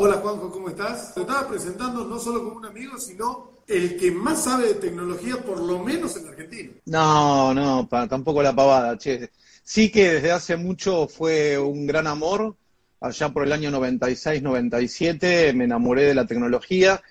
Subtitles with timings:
[0.00, 1.12] Hola Juanjo, ¿cómo estás?
[1.12, 5.38] Te estaba presentando no solo como un amigo, sino el que más sabe de tecnología,
[5.38, 6.70] por lo menos en Argentina.
[6.84, 9.30] No, no, tampoco la pavada, che.
[9.64, 12.54] Sí que desde hace mucho fue un gran amor.
[13.00, 17.02] Allá por el año 96-97 me enamoré de la tecnología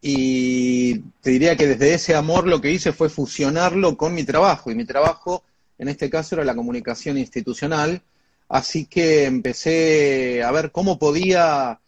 [0.00, 4.70] y te diría que desde ese amor lo que hice fue fusionarlo con mi trabajo.
[4.70, 5.42] Y mi trabajo,
[5.78, 8.02] en este caso, era la comunicación institucional.
[8.48, 11.80] Así que empecé a ver cómo podía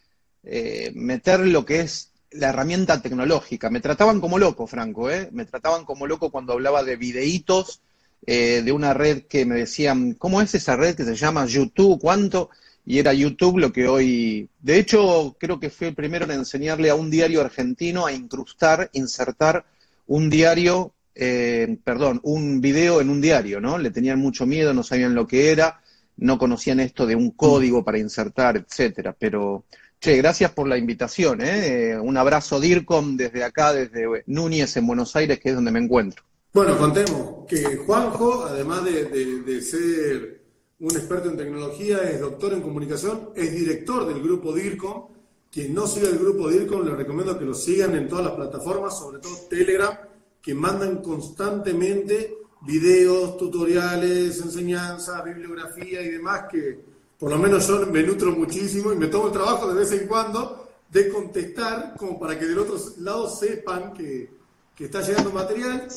[0.50, 3.68] eh, meter lo que es la herramienta tecnológica.
[3.68, 5.28] Me trataban como loco, Franco, ¿eh?
[5.30, 7.80] Me trataban como loco cuando hablaba de videitos
[8.26, 12.00] eh, de una red que me decían, ¿cómo es esa red que se llama YouTube?
[12.00, 12.48] ¿Cuánto?
[12.86, 14.48] Y era YouTube lo que hoy...
[14.60, 18.88] De hecho, creo que fue el primero en enseñarle a un diario argentino a incrustar,
[18.94, 19.66] insertar
[20.06, 23.76] un diario, eh, perdón, un video en un diario, ¿no?
[23.76, 25.82] Le tenían mucho miedo, no sabían lo que era,
[26.16, 29.64] no conocían esto de un código para insertar, etcétera, pero
[30.00, 31.40] Che, gracias por la invitación.
[31.40, 31.98] ¿eh?
[32.00, 36.22] Un abrazo DIRCOM desde acá, desde Núñez, en Buenos Aires, que es donde me encuentro.
[36.52, 40.40] Bueno, contemos que Juanjo, además de, ser
[40.78, 45.08] un experto en tecnología, es doctor en comunicación, es director del grupo DIRCOM.
[45.50, 48.96] Quien no siga el grupo DIRCOM, les recomiendo que lo sigan en todas las plataformas,
[48.96, 49.98] sobre todo Telegram,
[50.40, 56.87] que mandan constantemente videos, tutoriales, enseñanzas, bibliografía y demás que
[57.18, 60.06] por lo menos yo me nutro muchísimo y me tomo el trabajo de vez en
[60.06, 64.38] cuando de contestar como para que del otro lado sepan que,
[64.78, 65.88] está llegando material.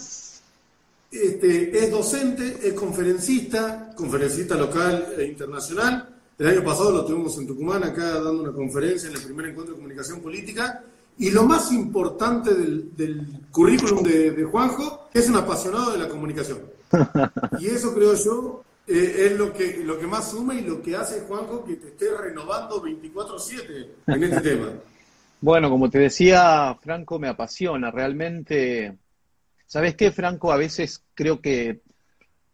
[1.11, 6.09] Este, es docente, es conferencista, conferencista local e internacional.
[6.39, 9.75] El año pasado lo tuvimos en Tucumán, acá dando una conferencia en el primer encuentro
[9.75, 10.83] de comunicación política.
[11.19, 16.59] Y lo más importante del, currículum de, de Juanjo es un apasionado de la comunicación.
[17.59, 20.95] Y eso creo yo eh, es lo que, lo que más suma y lo que
[20.95, 24.69] hace, Juanjo, que te esté renovando 24-7 en este tema.
[25.43, 27.89] Bueno, como te decía, Franco, me apasiona.
[27.89, 28.95] Realmente,
[29.65, 30.51] ¿sabes qué, Franco?
[30.51, 31.81] A veces creo que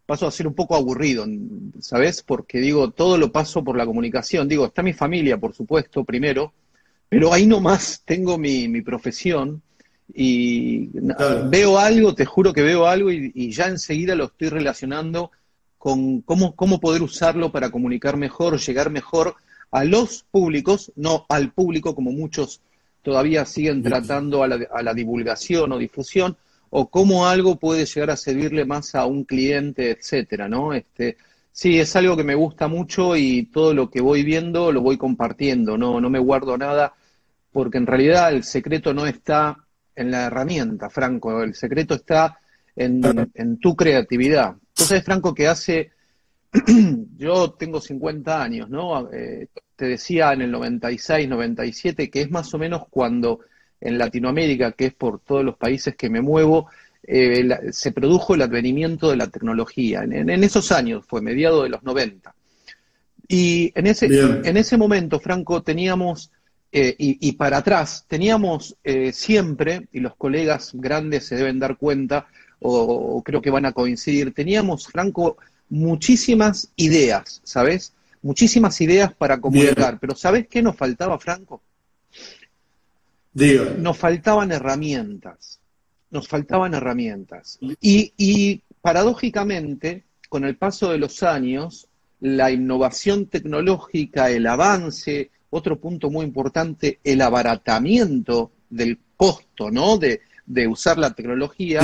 [0.05, 1.25] paso a ser un poco aburrido,
[1.81, 2.23] ¿sabes?
[2.23, 4.47] Porque digo, todo lo paso por la comunicación.
[4.47, 6.53] Digo, está mi familia, por supuesto, primero,
[7.09, 9.61] pero ahí nomás tengo mi, mi profesión
[10.13, 10.87] y
[11.49, 15.31] veo algo, te juro que veo algo y ya enseguida lo estoy relacionando
[15.77, 19.35] con cómo, cómo poder usarlo para comunicar mejor, llegar mejor
[19.71, 22.61] a los públicos, no al público como muchos
[23.01, 26.35] todavía siguen tratando a la, a la divulgación o difusión,
[26.69, 30.73] o cómo algo puede llegar a servirle más a un cliente, etcétera, ¿no?
[30.73, 31.17] Este,
[31.51, 34.97] sí, es algo que me gusta mucho y todo lo que voy viendo lo voy
[34.97, 36.95] compartiendo, no, no me guardo nada,
[37.51, 39.57] porque en realidad el secreto no está
[39.95, 42.39] en la herramienta, Franco, el secreto está
[42.77, 44.55] en, en tu creatividad.
[44.77, 45.91] Entonces, Franco, que hace,
[47.17, 49.11] yo tengo 50 años, ¿no?
[49.11, 53.39] Eh, te decía en el 96, 97, que es más o menos cuando
[53.81, 56.67] en Latinoamérica, que es por todos los países que me muevo,
[57.03, 60.03] eh, se produjo el advenimiento de la tecnología.
[60.03, 62.33] En, esos años, fue mediado de los 90.
[63.27, 66.31] Y en ese, en ese momento, Franco, teníamos,
[66.71, 68.77] eh, y, y, para atrás, teníamos
[69.11, 72.27] siempre, y los colegas grandes se deben dar cuenta,
[72.59, 75.37] o, creo que van a coincidir, teníamos, Franco,
[75.69, 77.93] muchísimas ideas, ¿sabes?
[78.21, 81.61] Muchísimas ideas para comunicar, pero ¿sabes qué nos faltaba, Franco?
[83.77, 85.59] Nos faltaban herramientas,
[86.09, 87.59] nos faltaban herramientas.
[87.79, 91.87] Y, y paradójicamente, con el paso de los años,
[92.19, 99.97] la innovación tecnológica, el avance, otro punto muy importante, el abaratamiento del costo, ¿no?
[99.97, 101.81] De, de usar la tecnología,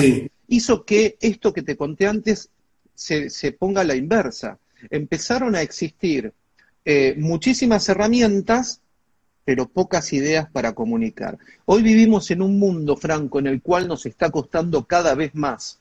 [0.47, 2.49] hizo que esto que te conté antes
[2.95, 4.59] se, se ponga a la inversa.
[4.89, 6.33] Empezaron a existir
[6.85, 8.81] eh, muchísimas herramientas,
[9.45, 11.37] pero pocas ideas para comunicar.
[11.65, 15.79] Hoy vivimos en un mundo, Franco, en el cual nos está costando cada vez más,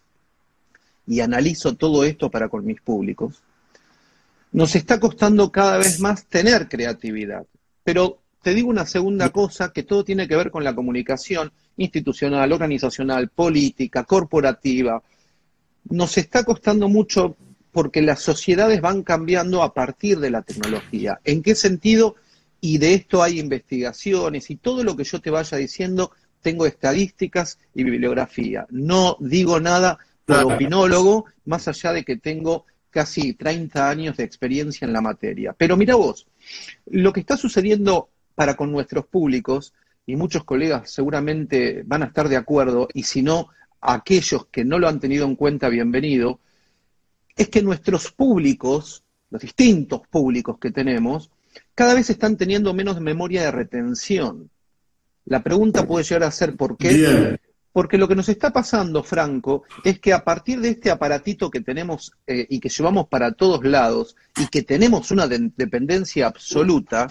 [1.06, 3.42] y analizo todo esto para con mis públicos,
[4.52, 7.46] nos está costando cada vez más tener creatividad.
[7.82, 12.52] Pero te digo una segunda cosa, que todo tiene que ver con la comunicación institucional,
[12.52, 15.02] organizacional, política, corporativa.
[15.84, 17.36] Nos está costando mucho
[17.70, 21.20] porque las sociedades van cambiando a partir de la tecnología.
[21.24, 22.16] ¿En qué sentido?
[22.60, 26.12] Y de esto hay investigaciones y todo lo que yo te vaya diciendo,
[26.42, 28.66] tengo estadísticas y bibliografía.
[28.70, 34.84] No digo nada por opinólogo, más allá de que tengo casi 30 años de experiencia
[34.84, 35.54] en la materia.
[35.56, 36.26] Pero mira vos,
[36.86, 39.72] lo que está sucediendo para con nuestros públicos
[40.06, 43.48] y muchos colegas seguramente van a estar de acuerdo, y si no,
[43.80, 46.40] aquellos que no lo han tenido en cuenta, bienvenido,
[47.36, 51.30] es que nuestros públicos, los distintos públicos que tenemos,
[51.74, 54.50] cada vez están teniendo menos memoria de retención.
[55.24, 57.38] La pregunta puede llegar a ser ¿por qué?
[57.72, 61.62] Porque lo que nos está pasando, Franco, es que a partir de este aparatito que
[61.62, 67.08] tenemos eh, y que llevamos para todos lados y que tenemos una dependencia absoluta,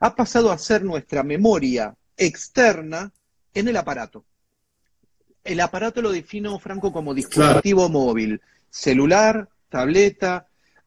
[0.00, 3.12] ha pasado a ser nuestra memoria externa
[3.54, 4.24] en el aparato.
[5.44, 10.46] El aparato lo defino, Franco, como dispositivo móvil, celular, tableta.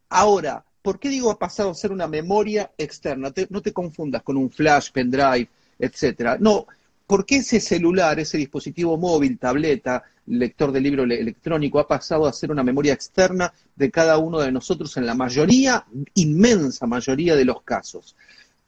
[0.10, 3.32] Ahora, ¿por qué digo ha pasado a ser una memoria externa?
[3.50, 6.38] no te confundas con un flash, pendrive, etcétera.
[6.40, 6.68] No,
[7.06, 12.34] ¿por qué ese celular, ese dispositivo móvil, tableta, lector de libro electrónico, ha pasado a
[12.34, 15.86] ser una memoria externa de cada uno de nosotros en la mayoría,
[16.16, 18.16] inmensa mayoría de los casos?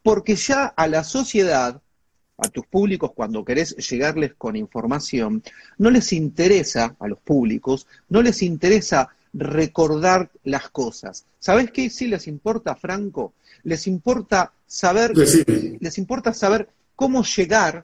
[0.05, 1.81] Porque ya a la sociedad
[2.37, 5.41] a tus públicos cuando querés llegarles con información,
[5.79, 11.25] no les interesa, a los públicos, no les interesa recordar las cosas.
[11.39, 13.33] ¿Sabes qué sí les importa, Franco?
[13.63, 17.83] Les importa saber, les importa saber cómo llegar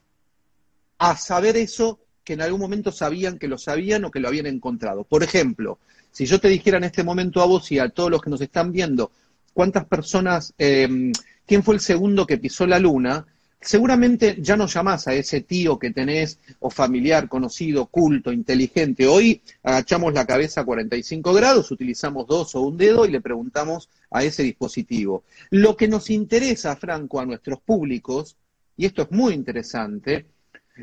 [1.00, 4.46] a saber eso que en algún momento sabían que lo sabían o que lo habían
[4.46, 5.06] encontrado.
[5.06, 5.80] Por ejemplo,
[6.12, 8.42] si yo te dijera en este momento a vos y a todos los que nos
[8.42, 9.12] están viendo,
[9.56, 11.12] cuántas personas, eh,
[11.52, 13.28] quién fue el segundo que pisó la luna,
[13.60, 19.06] seguramente ya no llamás a ese tío que tenés o familiar, conocido, culto, inteligente.
[19.06, 23.90] Hoy agachamos la cabeza a 45 grados, utilizamos dos o un dedo y le preguntamos
[24.12, 25.26] a ese dispositivo.
[25.50, 28.38] Lo que nos interesa, Franco, a nuestros públicos,
[28.78, 30.28] y esto es muy interesante,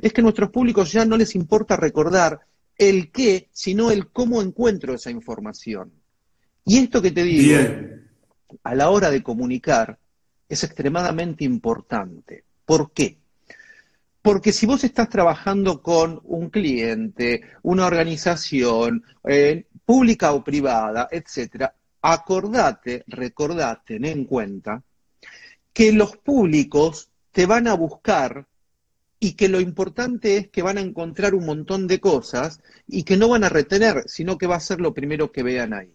[0.03, 2.41] es que a nuestros públicos ya no les importa recordar
[2.76, 5.93] el qué, sino el cómo encuentro esa información.
[6.67, 7.59] Y esto que te digo,
[8.62, 9.99] a la hora de comunicar,
[10.48, 12.44] es extremadamente importante.
[12.64, 13.18] ¿Por qué?
[14.22, 21.74] Porque si vos estás trabajando con un cliente, una organización, eh, pública o privada, etcétera,
[22.02, 24.82] acordate, recordate, ten en cuenta
[25.72, 28.46] que los públicos te van a buscar
[29.20, 33.16] y que lo importante es que van a encontrar un montón de cosas y que
[33.16, 35.92] no van a retener, sino que va a ser lo primero que vean ahí.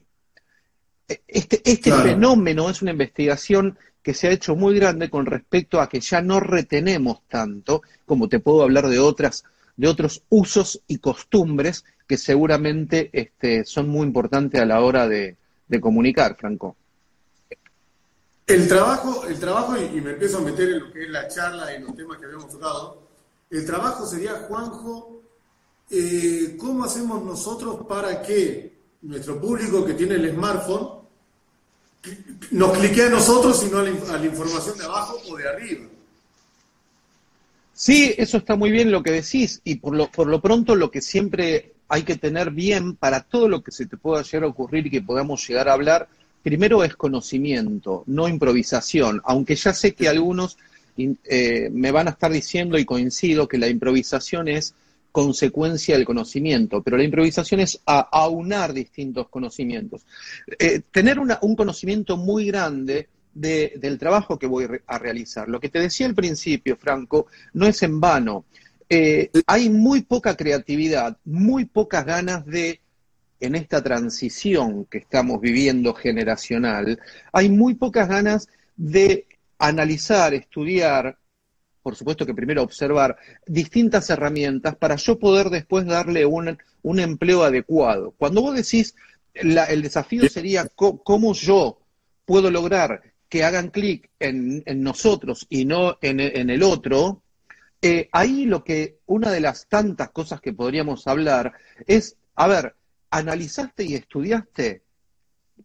[1.08, 5.80] E, este, este fenómeno es una investigación que se ha hecho muy grande con respecto
[5.80, 9.46] a que ya no retenemos tanto, como te puedo hablar de otras,
[9.78, 15.38] de otros usos y costumbres que seguramente este, son muy importantes a la hora de,
[15.82, 16.76] comunicar, Franco.
[18.46, 21.76] El trabajo, el trabajo, y, me empiezo a meter en lo que es la charla
[21.76, 23.02] y los temas que habíamos tocado,
[23.50, 25.24] el trabajo sería, Juanjo,
[25.90, 31.03] eh, ¿cómo hacemos nosotros para que nuestro público que tiene el smartphone
[32.52, 35.82] nos clique a nosotros y no a la, información de abajo o de arriba.
[37.74, 40.92] Sí, eso está muy bien lo que decís y por lo, por lo pronto lo
[40.92, 44.48] que siempre hay que tener bien para todo lo que se te pueda llegar a
[44.48, 46.08] ocurrir y que podamos llegar a hablar,
[46.42, 50.58] primero es conocimiento, no improvisación, aunque ya sé que algunos
[50.98, 54.76] eh, me van a estar diciendo y coincido que la improvisación es
[55.14, 60.08] consecuencia del conocimiento, pero la improvisación es aunar distintos conocimientos.
[60.58, 65.48] Eh, tener un conocimiento muy grande del trabajo que voy a realizar.
[65.48, 68.46] Lo que te decía al principio, Franco, no es en vano.
[68.90, 72.82] Eh, hay muy poca creatividad, muy pocas ganas de,
[73.40, 77.00] en esta transición que estamos viviendo generacional,
[77.32, 79.28] hay muy pocas ganas de
[79.60, 81.20] analizar, estudiar,
[81.84, 86.58] por supuesto que primero observar distintas herramientas para yo poder después darle un,
[87.00, 88.14] empleo adecuado.
[88.18, 88.96] Cuando vos decís,
[89.34, 91.80] el desafío sería cómo yo
[92.26, 97.22] puedo lograr que hagan clic en, nosotros y no en, el otro,
[97.82, 101.52] eh, ahí lo que, una de las tantas cosas que podríamos hablar
[101.86, 102.76] es, a ver,
[103.10, 104.84] ¿analizaste y estudiaste?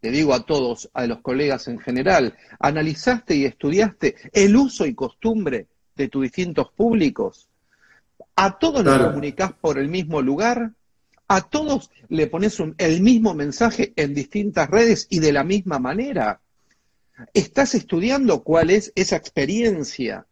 [0.01, 4.95] Te digo a todos, a los colegas en general, ¿analizaste y estudiaste el uso y
[4.95, 7.49] costumbre de tus distintos públicos?
[8.37, 10.73] ¿A todos los comunicás por el mismo lugar?
[11.27, 16.41] ¿A todos le pones el mismo mensaje en distintas redes y de la misma manera?
[17.35, 20.27] ¿Estás estudiando cuál es esa experiencia?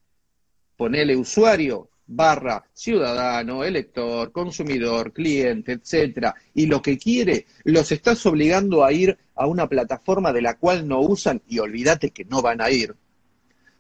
[0.76, 8.85] Ponele usuario, barra, ciudadano, elector, consumidor, cliente, etcétera, y lo que quiere, los estás obligando
[8.85, 12.61] a ir a una plataforma de la cual no usan y olvídate que no van
[12.61, 12.94] a ir.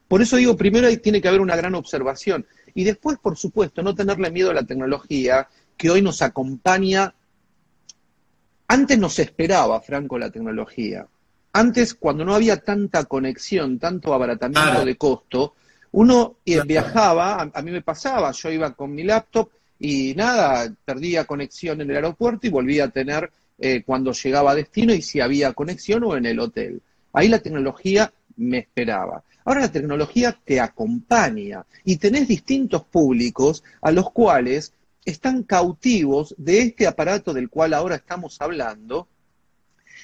[0.08, 3.94] Por eso digo, primero tiene que haber una gran observación y después, por supuesto, no
[3.94, 7.14] tenerle miedo a la tecnología que hoy nos acompaña.
[8.68, 11.06] Antes nos esperaba, Franco, la tecnología.
[11.52, 15.54] Antes, cuando no había tanta conexión, tanto abaratamiento de costo,
[15.92, 19.48] uno viajaba, a, mí me pasaba, yo iba con mi laptop
[19.78, 24.54] y nada, perdía conexión en el aeropuerto y volvía a tener eh, cuando llegaba a
[24.54, 26.82] destino y si había conexión o en el hotel.
[27.14, 29.24] Ahí la tecnología me esperaba.
[29.44, 34.72] Ahora la tecnología te acompaña y tenés distintos públicos a los cuales
[35.04, 39.08] están cautivos de este aparato del cual ahora estamos hablando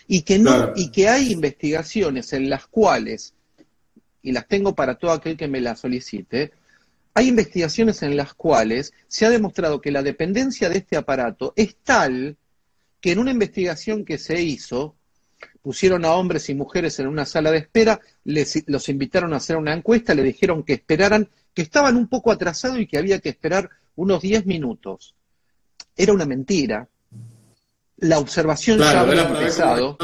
[0.06, 3.34] y que no y que hay investigaciones en las cuales
[4.22, 6.52] y las tengo para todo aquel que me las solicite,
[7.14, 11.76] hay investigaciones en las cuales se ha demostrado que la dependencia de este aparato es
[11.82, 12.36] tal
[13.00, 14.94] que en una investigación que se hizo
[15.62, 19.56] pusieron a hombres y mujeres en una sala de espera, les, los invitaron a hacer
[19.56, 23.28] una encuesta, le dijeron que esperaran, que estaban un poco atrasados y que había que
[23.28, 25.14] esperar unos 10 minutos.
[25.96, 26.88] Era una mentira.
[27.98, 29.96] La observación ya había empezado.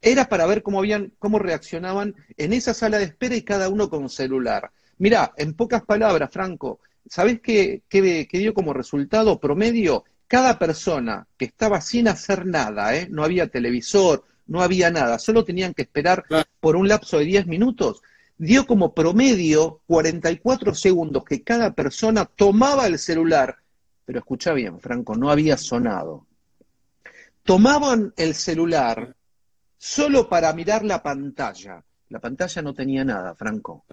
[0.00, 3.90] Era para ver cómo habían, cómo reaccionaban en esa sala de espera y cada uno
[3.90, 4.72] con celular.
[4.98, 10.04] Mirá, en pocas palabras, Franco, ¿sabés qué, qué, qué dio como resultado promedio?
[10.32, 13.06] Cada persona que estaba sin hacer nada, ¿eh?
[13.10, 16.24] no había televisor, no había nada, solo tenían que esperar
[16.58, 18.00] por un lapso de 10 minutos,
[18.38, 23.58] dio como promedio 44 segundos que cada persona tomaba el celular,
[24.06, 26.26] pero escucha bien, Franco, no había sonado.
[27.42, 29.14] Tomaban el celular
[29.76, 31.84] solo para mirar la pantalla.
[32.08, 33.84] La pantalla no tenía nada, Franco.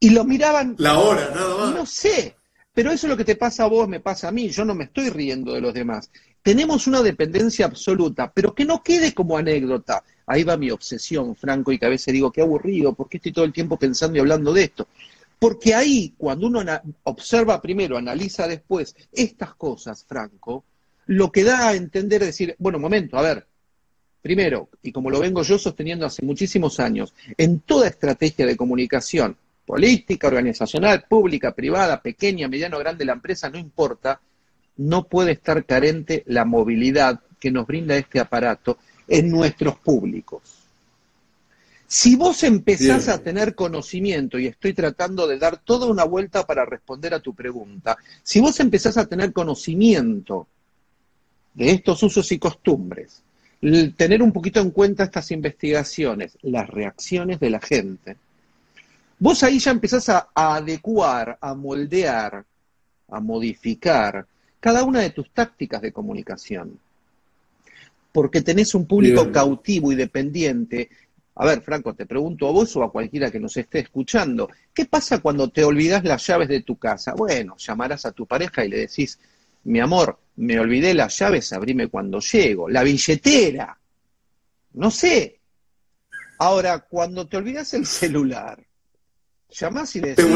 [0.00, 0.74] Y lo miraban.
[0.78, 1.74] La hora, nada más.
[1.76, 2.34] No sé,
[2.76, 4.74] pero eso es lo que te pasa a vos, me pasa a mí, yo no
[4.74, 6.10] me estoy riendo de los demás.
[6.42, 10.04] Tenemos una dependencia absoluta, pero que no quede como anécdota.
[10.26, 13.32] Ahí va mi obsesión, Franco, y que a veces digo, qué aburrido, ¿por qué estoy
[13.32, 14.88] todo el tiempo pensando y hablando de esto?
[15.38, 16.60] Porque ahí, cuando uno
[17.04, 20.62] observa primero, analiza después estas cosas, Franco,
[21.06, 23.46] lo que da a entender es decir, bueno, momento, a ver,
[24.20, 29.38] primero, y como lo vengo yo sosteniendo hace muchísimos años, en toda estrategia de comunicación,
[29.66, 34.20] política, organizacional, pública, privada, pequeña, mediano, grande la empresa, no importa,
[34.76, 40.66] no puede estar carente la movilidad que nos brinda este aparato en nuestros públicos.
[41.88, 46.64] Si vos empezás a tener conocimiento, y estoy tratando de dar toda una vuelta para
[46.64, 50.48] responder a tu pregunta, si vos empezás a tener conocimiento
[51.54, 53.22] de estos usos y costumbres,
[53.96, 58.16] tener un poquito en cuenta estas investigaciones, las reacciones de la gente,
[59.18, 62.44] Vos ahí ya empezás a, adecuar, a moldear,
[63.08, 64.26] a modificar
[64.60, 66.78] cada una de tus tácticas de comunicación.
[68.12, 70.90] Porque tenés un público cautivo y dependiente.
[71.34, 74.86] A ver, Franco, te pregunto a vos o a cualquiera que nos esté escuchando, ¿qué
[74.86, 77.14] pasa cuando te olvidas las llaves de tu casa?
[77.14, 79.18] Bueno, llamarás a tu pareja y le decís,
[79.64, 82.68] mi amor, me olvidé las llaves, abrime cuando llego.
[82.68, 83.78] La billetera.
[84.74, 85.40] No sé.
[86.38, 88.62] Ahora, cuando te olvidas el celular,
[89.50, 90.26] llamás y le decís,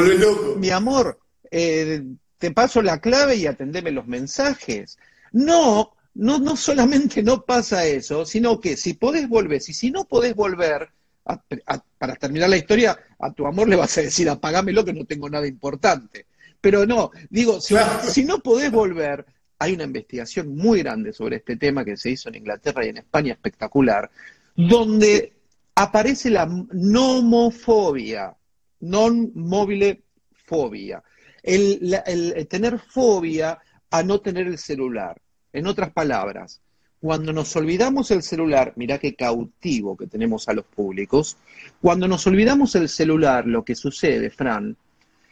[0.56, 1.18] mi amor,
[1.50, 2.02] eh,
[2.38, 4.98] te paso la clave y atendeme los mensajes.
[5.32, 10.04] No, no, no solamente no pasa eso, sino que si podés volver, y si no
[10.04, 10.90] podés volver,
[11.98, 15.28] para terminar la historia, a tu amor le vas a decir, apagámelo que no tengo
[15.28, 16.26] nada importante.
[16.60, 17.74] Pero no, digo, si,
[18.08, 19.24] si no podés volver,
[19.58, 22.98] hay una investigación muy grande sobre este tema que se hizo en Inglaterra y en
[22.98, 24.10] España, espectacular,
[24.56, 25.34] donde
[25.74, 28.34] aparece la nomofobia,
[28.80, 31.02] non mobile fobia.
[31.42, 33.58] El, tener fobia
[33.90, 35.20] a no tener el celular.
[35.52, 36.60] En otras palabras,
[37.00, 41.36] cuando nos olvidamos el celular, mira qué cautivo que tenemos a los públicos,
[41.80, 44.76] cuando nos olvidamos el celular, lo que sucede, Fran,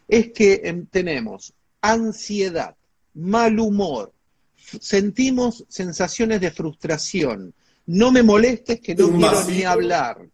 [0.09, 1.52] es que em, tenemos
[1.83, 2.75] ansiedad,
[3.14, 4.12] mal humor,
[4.57, 7.55] sentimos sensaciones de frustración,
[7.87, 10.26] no me molestes que no quiero ni hablar,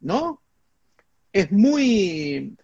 [0.00, 0.42] ¿no?
[1.32, 2.56] Es muy,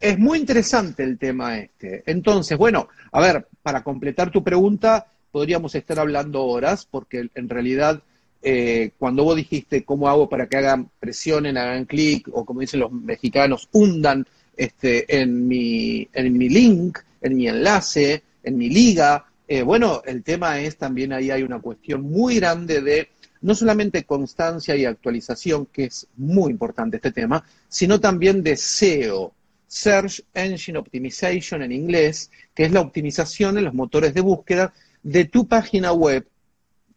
[0.00, 2.02] es muy interesante el tema este.
[2.06, 8.02] Entonces, bueno, a ver, para completar tu pregunta, podríamos estar hablando horas, porque en realidad
[8.42, 12.80] eh, cuando vos dijiste cómo hago para que hagan presionen, hagan clic, o como dicen
[12.80, 19.26] los mexicanos, hundan este, en, mi, en mi link, en mi enlace, en mi liga,
[19.46, 23.10] eh, bueno, el tema es también ahí hay una cuestión muy grande de
[23.42, 29.34] no solamente constancia y actualización, que es muy importante este tema, sino también de SEO,
[29.66, 34.72] Search Engine Optimization en inglés, que es la optimización en los motores de búsqueda
[35.02, 36.26] de tu página web.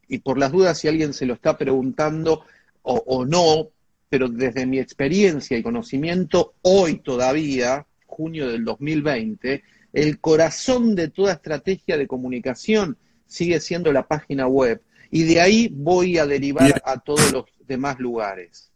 [0.07, 2.43] Y por las dudas, si alguien se lo está preguntando
[2.83, 3.69] o, o no,
[4.09, 11.33] pero desde mi experiencia y conocimiento, hoy todavía, junio del 2020, el corazón de toda
[11.33, 14.81] estrategia de comunicación sigue siendo la página web
[15.15, 18.69] y de ahí voy a derivar a todos los demás lugares.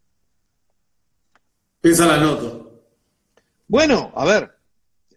[1.82, 2.66] Piensa la nota.
[3.68, 4.56] Bueno, a ver,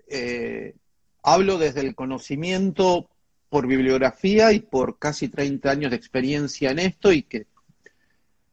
[0.09, 0.75] eh,
[1.23, 3.09] hablo desde el conocimiento
[3.49, 7.47] por bibliografía y por casi 30 años de experiencia en esto y que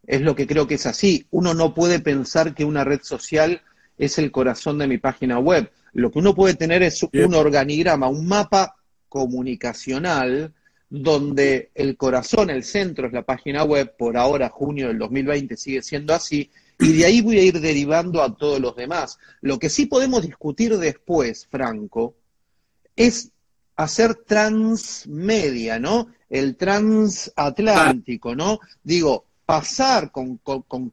[0.05, 1.25] es lo que creo que es así.
[1.31, 3.63] Uno no puede pensar que una red social
[3.97, 5.71] es el corazón de mi página web.
[5.93, 8.75] Lo que uno puede tener es un organigrama, un mapa
[9.07, 10.53] comunicacional
[10.89, 15.81] donde el corazón, el centro es la página web, por ahora, junio del 2020, sigue
[15.81, 19.19] siendo así, y de ahí voy a ir derivando a todos los demás.
[19.41, 22.15] Lo que sí podemos discutir después, Franco,
[22.95, 23.31] es
[23.75, 26.07] hacer transmedia, ¿no?
[26.29, 28.59] El transatlántico, ¿no?
[28.83, 30.37] Digo, pasar con,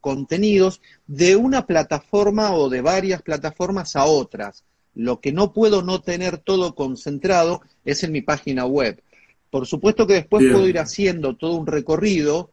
[0.00, 4.64] contenidos de una plataforma o de varias plataformas a otras.
[4.94, 9.02] Lo que no puedo no tener todo concentrado es en mi página web.
[9.50, 12.50] Por supuesto que después puedo ir haciendo todo un recorrido,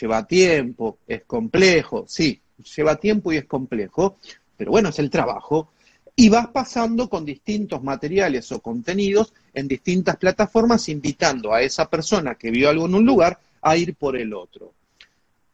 [0.00, 2.40] lleva tiempo, es complejo, sí,
[2.76, 4.18] lleva tiempo y es complejo,
[4.56, 5.70] pero bueno, es el trabajo.
[6.16, 12.34] Y vas pasando con distintos materiales o contenidos en distintas plataformas, invitando a esa persona
[12.34, 14.72] que vio algo en un lugar a ir por el otro.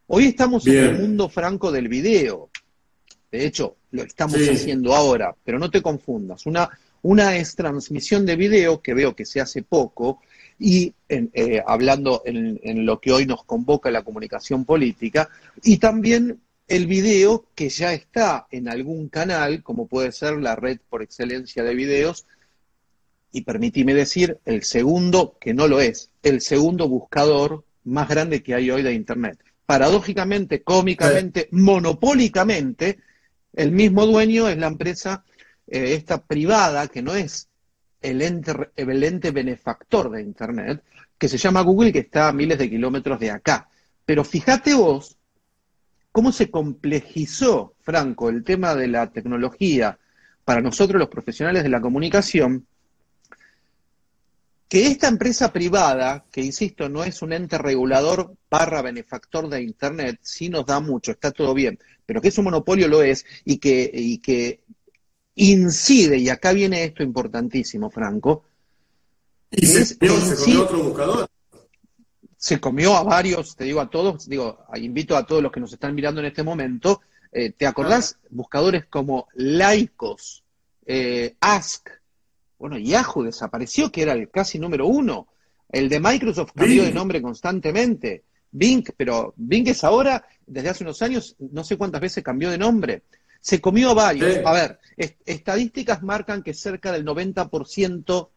[0.06, 2.48] Hoy estamos en el mundo franco del video.
[3.30, 6.46] De hecho, lo estamos haciendo ahora, pero no te confundas.
[6.46, 6.70] Una,
[7.02, 10.20] una es transmisión de video, que veo que se hace poco,
[10.58, 15.28] y eh, hablando en, en, lo que hoy nos convoca la comunicación política,
[15.62, 20.78] y también el video que ya está en algún canal, como puede ser la red
[20.88, 22.26] por excelencia de videos,
[23.32, 28.54] y permitime decir, el segundo, que no lo es, el segundo buscador más grande que
[28.54, 29.38] hay hoy de Internet.
[29.66, 33.00] Paradójicamente, cómicamente, monopólicamente,
[33.52, 35.24] el mismo dueño es la empresa
[35.66, 37.48] eh, esta privada, que no es
[38.04, 38.22] el
[39.02, 40.82] ente, benefactor de Internet,
[41.18, 43.68] que se llama Google, que está a miles de kilómetros de acá.
[44.04, 45.16] Pero fíjate vos
[46.12, 49.98] cómo se complejizó, Franco, el tema de la tecnología
[50.44, 52.66] para nosotros los profesionales de la comunicación,
[54.68, 60.18] que esta empresa privada, que insisto, no es un ente regulador barra benefactor de Internet,
[60.22, 63.58] sí nos da mucho, está todo bien, pero que es un monopolio lo es, y
[63.58, 64.60] que, y que
[65.36, 68.44] incide, y acá viene esto importantísimo, Franco.
[69.50, 71.28] ¿Y se, comió, otro buscador?
[72.36, 75.72] Se comió a varios, te digo a todos, digo, invito a todos los que nos
[75.72, 78.18] están mirando en este momento, eh, ¿te acordás?
[78.30, 80.44] Buscadores como Laicos,
[80.86, 81.88] eh, Ask,
[82.58, 85.28] bueno, Yahoo desapareció, que era el casi número uno.
[85.68, 88.22] El de Microsoft cambió de nombre constantemente.
[88.50, 92.58] Bing, pero Bing es ahora, desde hace unos años, no sé cuántas veces cambió de
[92.58, 93.02] nombre.
[93.44, 94.38] Se comió a varios.
[94.46, 98.28] A ver, estadísticas marcan que cerca del 90%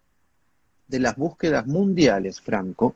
[0.85, 2.93] de las búsquedas mundiales, Franco,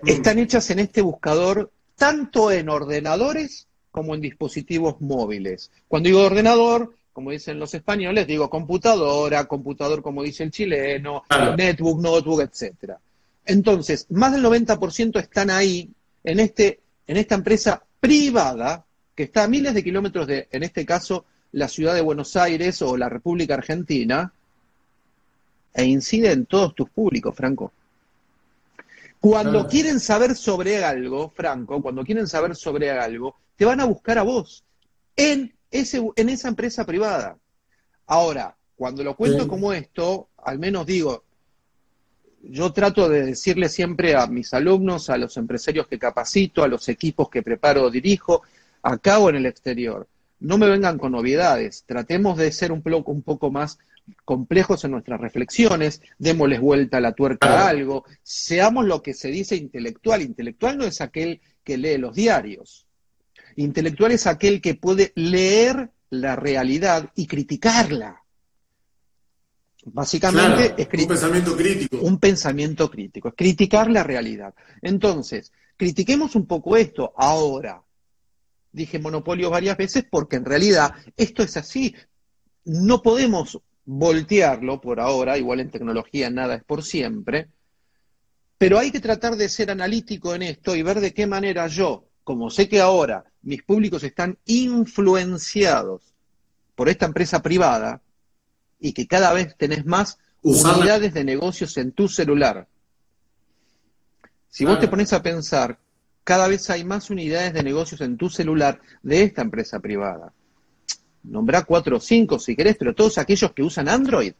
[0.00, 0.08] mm.
[0.08, 5.70] están hechas en este buscador tanto en ordenadores como en dispositivos móviles.
[5.88, 12.00] Cuando digo ordenador, como dicen los españoles, digo computadora, computador como dice el chileno, netbook,
[12.00, 12.98] notebook, etcétera.
[13.44, 15.90] Entonces, más del 90% están ahí,
[16.24, 18.85] en, este, en esta empresa privada,
[19.16, 22.82] que está a miles de kilómetros de, en este caso, la ciudad de Buenos Aires
[22.82, 24.32] o la República Argentina,
[25.72, 27.72] e incide en todos tus públicos, Franco.
[29.18, 34.18] Cuando quieren saber sobre algo, Franco, cuando quieren saber sobre algo, te van a buscar
[34.18, 34.62] a vos
[35.16, 37.36] en, ese, en esa empresa privada.
[38.06, 41.24] Ahora, cuando lo cuento como esto, al menos digo,
[42.42, 46.88] yo trato de decirle siempre a mis alumnos, a los empresarios que capacito, a los
[46.88, 48.42] equipos que preparo o dirijo,
[48.86, 50.08] acá o en el exterior.
[50.38, 53.78] No me vengan con novedades, tratemos de ser un poco, un poco más
[54.24, 59.28] complejos en nuestras reflexiones, démosles vuelta a la tuerca a algo, seamos lo que se
[59.28, 60.22] dice intelectual.
[60.22, 62.86] Intelectual no es aquel que lee los diarios.
[63.56, 68.22] Intelectual es aquel que puede leer la realidad y criticarla.
[69.86, 71.96] Básicamente es un pensamiento crítico.
[71.98, 74.54] Un pensamiento crítico, es criticar la realidad.
[74.82, 77.82] Entonces, critiquemos un poco esto ahora
[78.76, 81.94] dije monopolio varias veces porque en realidad esto es así.
[82.64, 87.48] No podemos voltearlo por ahora, igual en tecnología nada es por siempre,
[88.58, 92.04] pero hay que tratar de ser analítico en esto y ver de qué manera yo,
[92.22, 96.02] como sé que ahora mis públicos están influenciados
[96.74, 98.02] por esta empresa privada
[98.78, 102.68] y que cada vez tenés más unidades de negocios en tu celular.
[104.50, 105.78] Si vos te pones a pensar
[106.26, 110.32] cada vez hay más unidades de negocios en tu celular de esta empresa privada.
[111.22, 114.32] Nombrá cuatro o cinco si querés, pero todos aquellos que usan Android.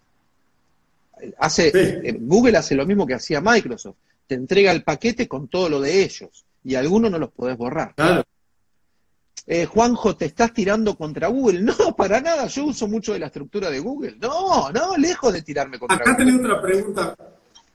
[1.39, 3.99] Hace, eh, Google hace lo mismo que hacía Microsoft.
[4.27, 7.95] Te entrega el paquete con todo lo de ellos y algunos no los podés borrar.
[9.47, 11.61] Eh, Juanjo, ¿te estás tirando contra Google?
[11.79, 12.49] No, para nada.
[12.49, 14.17] Yo uso mucho de la estructura de Google.
[14.21, 16.13] No, no, lejos de tirarme contra Google.
[16.13, 17.17] Acá tenía otra pregunta.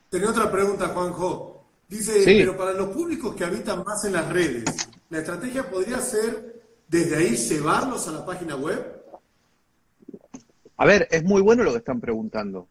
[0.09, 1.60] Tenía otra pregunta, Juanjo.
[1.91, 4.63] Dice, pero para los públicos que habitan más en las redes,
[5.09, 9.03] ¿la estrategia podría ser desde ahí llevarlos a la página web?
[10.77, 12.69] A ver, es muy bueno lo que están preguntando.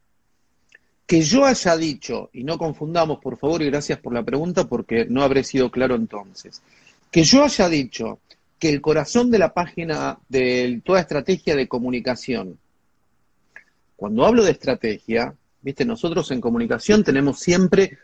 [1.06, 5.04] Que yo haya dicho, y no confundamos por favor, y gracias por la pregunta porque
[5.04, 6.62] no habré sido claro entonces,
[7.10, 8.20] que yo haya dicho
[8.58, 12.58] que el corazón de la página de toda estrategia de comunicación,
[13.96, 17.98] cuando hablo de estrategia, viste, nosotros en comunicación tenemos siempre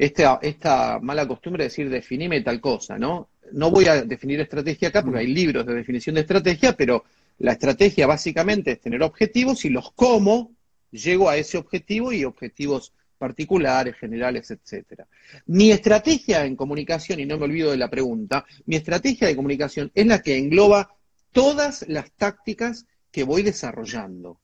[0.00, 3.28] esta, esta mala costumbre de decir definime tal cosa, ¿no?
[3.52, 7.04] No voy a definir estrategia acá porque hay libros de definición de estrategia, pero
[7.38, 10.52] la estrategia básicamente es tener objetivos y los cómo
[10.90, 15.06] llego a ese objetivo y objetivos particulares, generales, etcétera.
[15.44, 19.90] Mi estrategia en comunicación, y no me olvido de la pregunta, mi estrategia de comunicación
[19.94, 20.94] es la que engloba
[21.30, 24.40] todas las tácticas que voy desarrollando.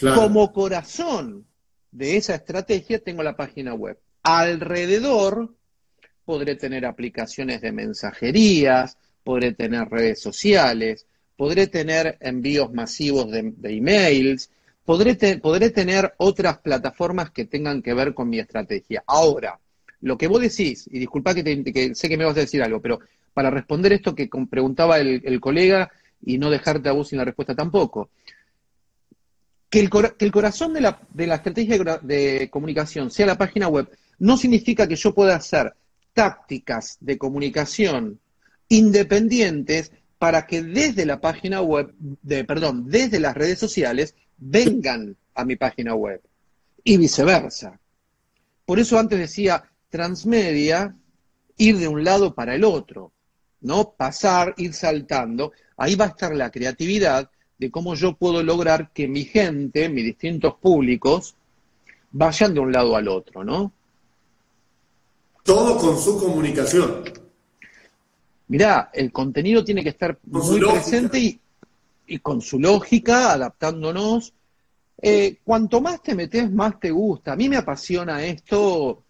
[0.00, 1.46] Como corazón
[1.92, 3.96] de esa estrategia tengo la página web.
[4.28, 5.54] Alrededor
[6.24, 14.50] podré tener aplicaciones de mensajerías, podré tener redes sociales, podré tener envíos masivos de, emails,
[14.84, 19.04] podré, podré tener otras plataformas que tengan que ver con mi estrategia.
[19.06, 19.60] Ahora,
[20.00, 22.98] lo que vos decís, y disculpa que, sé que me vas a decir algo, pero
[23.32, 25.88] para responder esto que preguntaba el, colega
[26.24, 28.10] y no dejarte a vos sin la respuesta tampoco,
[29.70, 33.68] que el, que el corazón de la, de la estrategia de comunicación sea la página
[33.68, 35.74] web no significa que yo pueda hacer
[36.12, 38.20] tácticas de comunicación
[38.68, 45.44] independientes para que desde la página web, de, perdón, desde las redes sociales, vengan a
[45.44, 46.22] mi página web
[46.82, 47.78] y viceversa.
[48.64, 50.96] Por eso antes decía transmedia,
[51.58, 53.12] ir de un lado para el otro,
[53.60, 53.92] ¿no?
[53.92, 55.52] Pasar, ir saltando.
[55.76, 60.04] Ahí va a estar la creatividad de cómo yo puedo lograr que mi gente, mis
[60.04, 61.36] distintos públicos,
[62.10, 63.72] vayan de un lado al otro, ¿no?
[65.46, 67.04] Todo con su comunicación.
[68.48, 71.40] Mirá, el contenido tiene que estar muy presente
[72.06, 74.32] y, con su lógica, adaptándonos.
[75.00, 77.32] Eh, cuanto más te metes, más te gusta.
[77.32, 79.04] A mí me apasiona esto.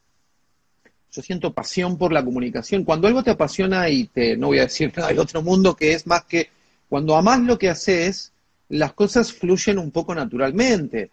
[1.10, 2.84] Yo siento pasión por la comunicación.
[2.84, 5.94] Cuando algo te apasiona y te, no voy a decir nada del otro mundo, que
[5.94, 6.50] es más que
[6.88, 8.32] cuando amás lo que haces,
[8.68, 11.10] las cosas fluyen un poco naturalmente.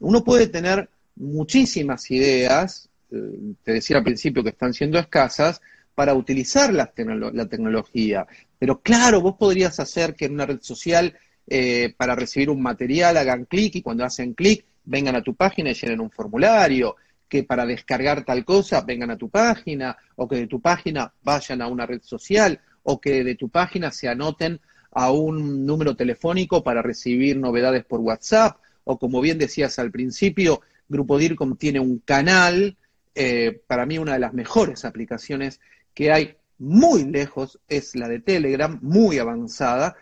[0.00, 5.60] Uno puede tener muchísimas ideas, te decía al principio que están siendo escasas,
[5.94, 8.26] para utilizar la, tecnología.
[8.58, 13.16] Pero claro, vos podrías hacer que en una red social eh, para recibir un material
[13.16, 16.96] hagan clic y cuando hacen clic vengan a tu página y llenen un formulario,
[17.28, 21.62] que para descargar tal cosa vengan a tu página, o que de tu página vayan
[21.62, 26.62] a una red social, o que de tu página se anoten a un número telefónico
[26.62, 31.98] para recibir novedades por WhatsApp, o como bien decías al principio, Grupo DIRCOM tiene un
[32.00, 32.76] canal
[33.14, 35.60] eh, para mí una de las mejores aplicaciones
[35.94, 39.96] que hay muy lejos es la de Telegram, muy avanzada.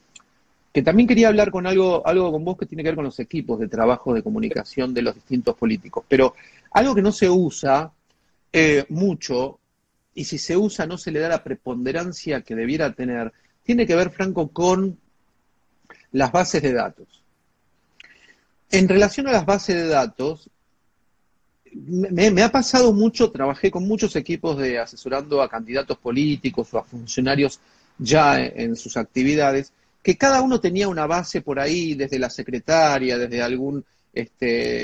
[0.74, 3.20] que también quería hablar con algo, algo con vos que tiene que ver con los
[3.20, 6.06] equipos de trabajo de comunicación de los distintos políticos.
[6.08, 6.36] Pero
[6.72, 7.92] algo que no se usa
[8.54, 9.60] eh, mucho,
[10.14, 13.96] y si se usa no se le da la preponderancia que debiera tener, tiene que
[13.96, 14.98] ver, Franco, con
[16.14, 17.22] las bases de datos.
[18.70, 20.50] En relación a las bases de datos,
[21.74, 26.84] me, ha pasado mucho, trabajé con muchos equipos de asesorando a candidatos políticos o a
[26.84, 27.60] funcionarios
[27.98, 33.18] ya en sus actividades, que cada uno tenía una base por ahí, desde la secretaria,
[33.18, 33.84] desde algún
[34.14, 34.82] este,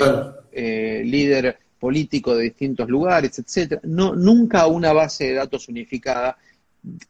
[0.52, 3.80] eh, líder político de distintos lugares, etcétera.
[3.84, 6.36] No, nunca una base de datos unificada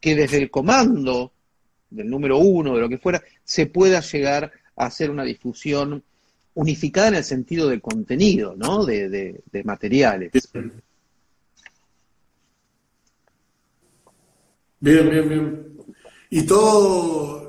[0.01, 1.33] que desde el comando
[1.91, 6.03] del número uno, de lo que fuera, se pueda llegar a hacer una difusión
[6.55, 8.85] unificada en el sentido de contenido, ¿no?
[8.85, 10.33] De, de materiales.
[14.81, 15.67] Bien, bien, bien.
[16.31, 17.48] Y todo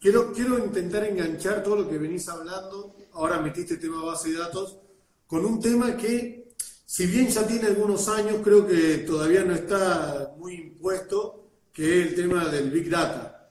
[0.00, 4.78] Quiero, quiero intentar enganchar todo lo que venís hablando, ahora metiste tema base de datos,
[5.26, 6.48] con un tema que
[6.86, 12.08] si bien ya tiene algunos años, creo que todavía no está muy impuesto, que es
[12.08, 13.50] el tema del Big Data.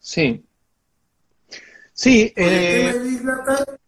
[0.00, 0.44] Sí.
[1.92, 2.32] Sí.
[2.34, 3.78] El tema del Big Data,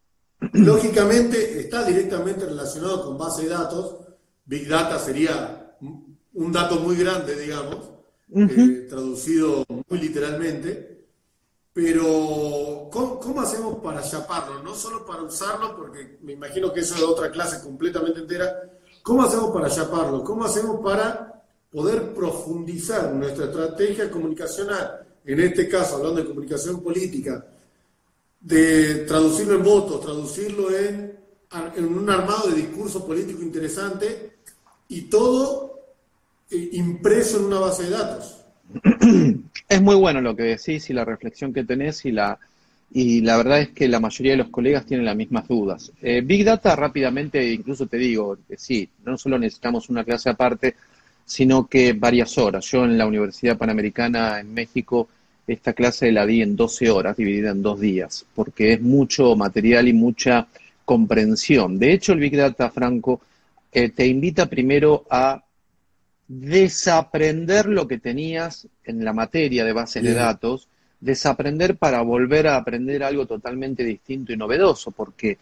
[0.52, 3.96] lógicamente, está directamente relacionado con base de datos.
[4.44, 5.76] Big Data sería
[6.34, 7.90] un dato muy grande, digamos,
[8.34, 10.95] eh, traducido muy literalmente.
[11.76, 14.62] Pero, ¿cómo, hacemos para chaparlo?
[14.62, 18.62] No solo para usarlo, porque me imagino que eso es otra clase completamente entera.
[19.02, 20.24] ¿Cómo hacemos para chaparlo?
[20.24, 25.06] ¿Cómo hacemos para poder profundizar nuestra estrategia comunicacional?
[25.22, 27.46] En este caso, hablando de comunicación política,
[28.40, 31.18] de traducirlo en votos, traducirlo en,
[31.76, 34.38] un armado de discurso político interesante
[34.88, 35.78] y todo
[36.50, 38.38] eh, impreso en una base de datos.
[39.68, 42.38] Es muy bueno lo que decís y la reflexión que tenés y la,
[42.92, 45.90] y la verdad es que la mayoría de los colegas tienen las mismas dudas.
[46.00, 50.76] Eh, Big Data rápidamente, incluso te digo que sí, no solo necesitamos una clase aparte,
[51.24, 52.64] sino que varias horas.
[52.66, 55.08] Yo en la Universidad Panamericana en México
[55.46, 59.88] esta clase la di en 12 horas, dividida en dos días, porque es mucho material
[59.88, 60.46] y mucha
[60.84, 61.78] comprensión.
[61.78, 63.20] De hecho, el Big Data, Franco,
[63.72, 65.42] eh, te invita primero a
[66.28, 70.68] desaprender lo que tenías en la materia de bases de datos,
[71.00, 75.38] desaprender para volver a aprender algo totalmente distinto y novedoso, porque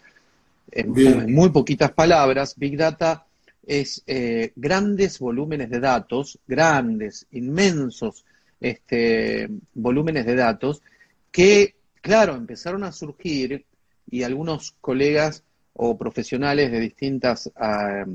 [0.71, 3.25] en, muy poquitas palabras, Big Data
[3.65, 8.25] es eh, grandes volúmenes de datos, grandes, inmensos
[8.59, 10.81] este, volúmenes de datos,
[11.31, 13.65] que, claro, empezaron a surgir
[14.09, 15.43] y algunos colegas
[15.73, 18.05] o profesionales de distintas, ah,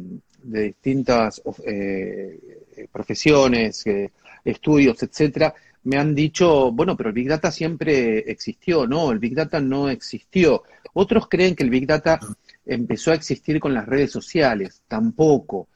[0.42, 4.11] de distintas eh, profesiones, eh,
[4.44, 9.35] estudios, etcétera, me han dicho, bueno, pero el Big Data siempre existió, no, el Big
[9.35, 10.62] Data no existió.
[10.92, 12.20] Otros creen que el Big Data
[12.66, 15.68] empezó a existir con las redes sociales, tampoco.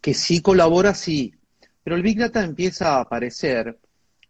[0.00, 1.34] Que sí colabora, sí,
[1.84, 3.78] pero el Big Data empieza a aparecer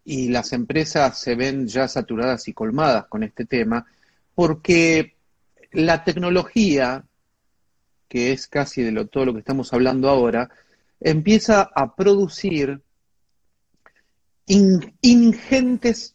[0.03, 3.85] y las empresas se ven ya saturadas y colmadas con este tema,
[4.35, 5.15] porque
[5.71, 7.05] la tecnología,
[8.11, 10.49] que es casi de lo, todo lo que estamos hablando ahora,
[10.99, 12.81] empieza a producir
[15.01, 16.13] ingentes,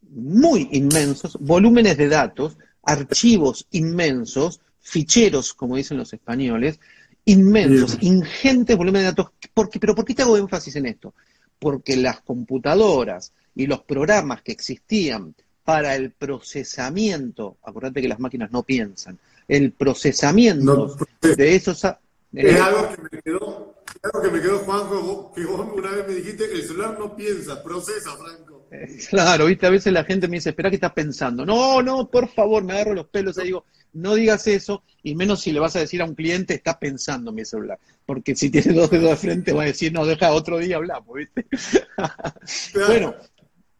[0.00, 6.80] muy inmensos volúmenes de datos, archivos inmensos, ficheros, como dicen los españoles,
[7.26, 9.32] inmensos, ingentes volúmenes de datos.
[9.78, 11.12] ¿Pero por qué te hago énfasis en esto?
[11.58, 18.50] Porque las computadoras y los programas que existían para el procesamiento, acordate que las máquinas
[18.50, 19.18] no piensan,
[19.56, 21.84] el procesamiento de esos...
[22.32, 26.14] Es algo que me quedó Claro que me quedó, Juanjo, que vos una vez me
[26.14, 28.66] dijiste, el celular no piensa, procesa, Franco.
[29.10, 31.44] Claro, viste, a veces la gente me dice, espera, ¿qué estás pensando?
[31.44, 35.42] No, no, por favor, me agarro los pelos y digo, no digas eso, y menos
[35.42, 37.78] si le vas a decir a un cliente, está pensando mi celular.
[38.06, 41.14] Porque si tiene dos dedos de frente, va a decir, no, deja otro día hablamos,
[41.16, 41.46] ¿viste?
[42.86, 43.14] bueno,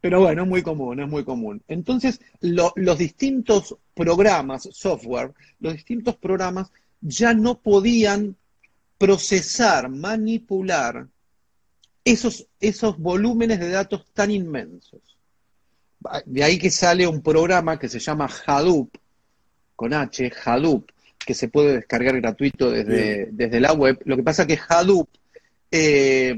[0.01, 1.63] pero bueno, es muy común, es muy común.
[1.69, 8.37] Entonces, los distintos programas, software, los distintos programas ya no podían
[8.97, 11.07] procesar, manipular
[12.05, 15.01] esos, esos volúmenes de datos tan inmensos.
[16.25, 18.95] De ahí que sale un programa que se llama Hadoop,
[19.77, 24.01] con H, Hadoop, que se puede descargar gratuito desde, desde la web.
[24.05, 25.09] Lo que pasa es que Hadoop
[25.71, 26.35] eh,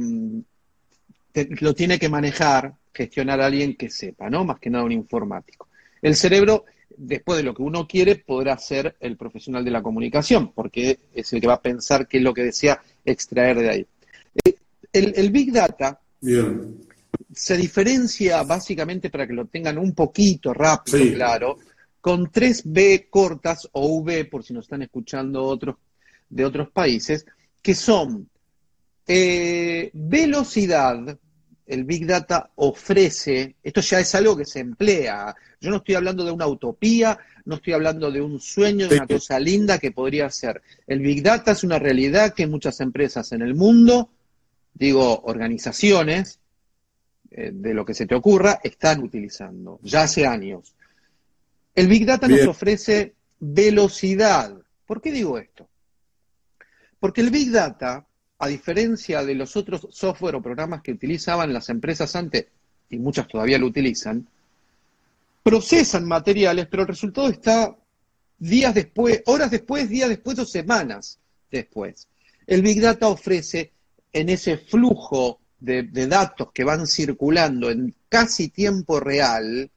[1.61, 4.45] lo tiene que manejar, gestionar a alguien que sepa, ¿no?
[4.45, 5.69] Más que nada un informático.
[6.01, 6.65] El cerebro
[6.97, 11.33] después de lo que uno quiere, podrá ser el profesional de la comunicación, porque es
[11.33, 13.87] el que va a pensar qué es lo que desea extraer de ahí.
[14.45, 14.57] Eh,
[14.93, 15.99] el, Big Data
[17.33, 21.59] se diferencia básicamente para que lo tengan un poquito rápido, claro,
[22.01, 25.77] con tres B cortas o V, por si nos están escuchando otros
[26.29, 27.27] de otros países,
[27.61, 28.29] que son
[29.07, 31.19] eh, velocidad,
[31.67, 36.25] el Big Data ofrece, esto ya es algo que se emplea, yo no estoy hablando
[36.25, 40.29] de una utopía, no estoy hablando de un sueño, de una cosa linda que podría
[40.31, 40.63] ser.
[40.87, 44.11] El Big Data es una realidad que muchas empresas en el mundo,
[44.75, 46.41] digo, organizaciones,
[47.31, 50.75] eh, de lo que se te ocurra, están utilizando, ya hace años.
[51.75, 54.55] El Big Data nos ofrece velocidad.
[54.85, 55.69] ¿Por qué digo esto?
[57.01, 58.07] Porque el Big Data
[58.43, 62.47] a diferencia de los otros software o programas que utilizaban las empresas antes,
[62.91, 64.27] y muchas todavía lo utilizan,
[65.45, 67.77] procesan materiales, pero el resultado está
[68.41, 71.21] días después, horas después, días después o semanas
[71.53, 72.09] después.
[72.45, 73.71] El Big Data ofrece
[74.13, 79.71] en ese flujo de, datos que van circulando en casi tiempo real,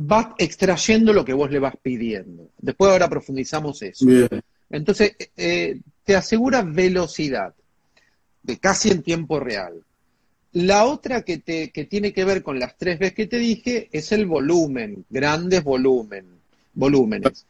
[0.00, 2.50] va extrayendo lo que vos le vas pidiendo.
[2.58, 4.04] Después ahora profundizamos eso.
[4.68, 7.54] Entonces, eh, te asegura velocidad,
[8.56, 9.82] casi en tiempo real.
[10.52, 13.88] La otra que, te, que tiene que ver con las tres veces que te dije
[13.92, 16.24] es el volumen, grandes volumen,
[16.72, 17.44] volúmenes.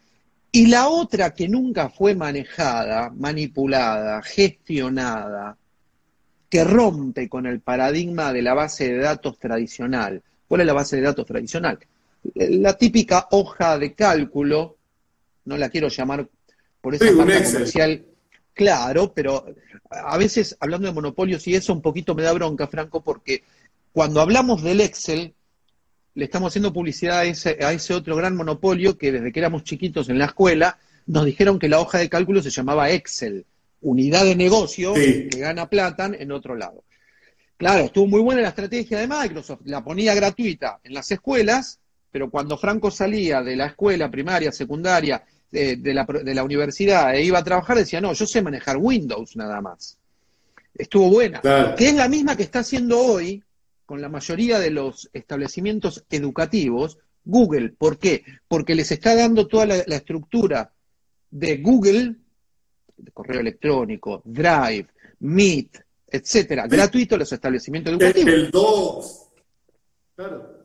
[0.50, 5.56] Y la otra que nunca fue manejada, manipulada, gestionada,
[6.48, 10.22] que rompe con el paradigma de la base de datos tradicional.
[10.48, 11.78] ¿Cuál es la base de datos tradicional?
[12.34, 14.76] La típica hoja de cálculo,
[15.44, 16.26] no la quiero llamar
[16.80, 18.04] por esa marca comercial,
[18.58, 19.46] claro, pero
[19.88, 23.44] a veces hablando de monopolios y eso un poquito me da bronca, Franco, porque
[23.92, 25.32] cuando hablamos del Excel,
[26.14, 29.62] le estamos haciendo publicidad a ese, a ese otro gran monopolio que desde que éramos
[29.62, 33.46] chiquitos en la escuela nos dijeron que la hoja de cálculo se llamaba Excel
[33.80, 36.82] unidad de negocio que gana plata en otro lado.
[37.56, 41.78] Claro, estuvo muy buena la estrategia de Microsoft, la ponía gratuita en las escuelas,
[42.10, 47.44] pero cuando Franco salía de la escuela primaria, secundaria, de, la, universidad e iba a
[47.44, 49.98] trabajar, decía, no, yo sé manejar Windows nada más.
[50.74, 51.40] Estuvo buena.
[51.76, 53.42] Que es la misma que está haciendo hoy
[53.86, 57.70] con la mayoría de los establecimientos educativos Google.
[57.70, 58.24] ¿Por qué?
[58.46, 60.70] Porque les está dando toda la estructura
[61.30, 62.16] de Google
[63.12, 64.88] correo electrónico, Drive,
[65.20, 68.32] Meet, etcétera, gratuito los establecimientos educativos.
[68.32, 69.28] El 2.
[70.16, 70.58] Claro.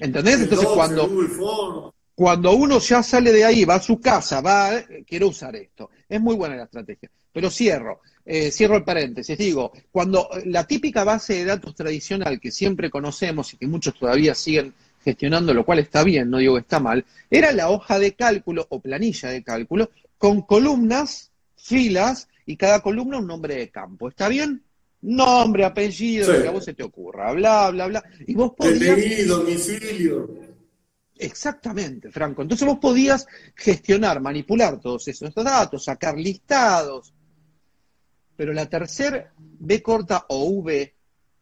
[0.00, 0.40] ¿Entendés?
[0.40, 5.56] Entonces cuando, cuando uno ya sale de ahí, va a su casa, va, quiero usar
[5.56, 5.90] esto.
[6.08, 7.10] Es muy buena la estrategia.
[7.32, 9.36] Pero cierro, eh, cierro el paréntesis.
[9.36, 14.34] Digo, cuando la típica base de datos tradicional que siempre conocemos y que muchos todavía
[14.34, 14.72] siguen
[15.02, 18.66] gestionando, lo cual está bien, no digo que está mal, era la hoja de cálculo
[18.70, 24.08] o planilla de cálculo con columnas filas y cada columna un nombre de campo.
[24.08, 24.62] ¿Está bien?
[25.02, 28.04] Nombre, apellido, lo que a vos se te ocurra, bla, bla, bla.
[28.26, 29.26] Y vos podías...
[29.26, 30.53] domicilio.
[31.16, 32.42] Exactamente, Franco.
[32.42, 37.12] Entonces vos podías gestionar, manipular todos esos datos, sacar listados.
[38.36, 40.94] Pero la tercera B corta o V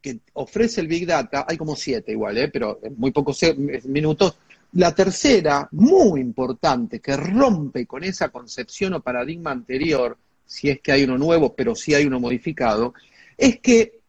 [0.03, 2.49] que ofrece el Big Data, hay como siete igual, ¿eh?
[2.49, 3.39] pero en muy pocos
[3.85, 4.37] minutos,
[4.73, 10.91] la tercera, muy importante, que rompe con esa concepción o paradigma anterior, si es que
[10.91, 12.93] hay uno nuevo, pero si hay uno modificado,
[13.37, 14.01] es que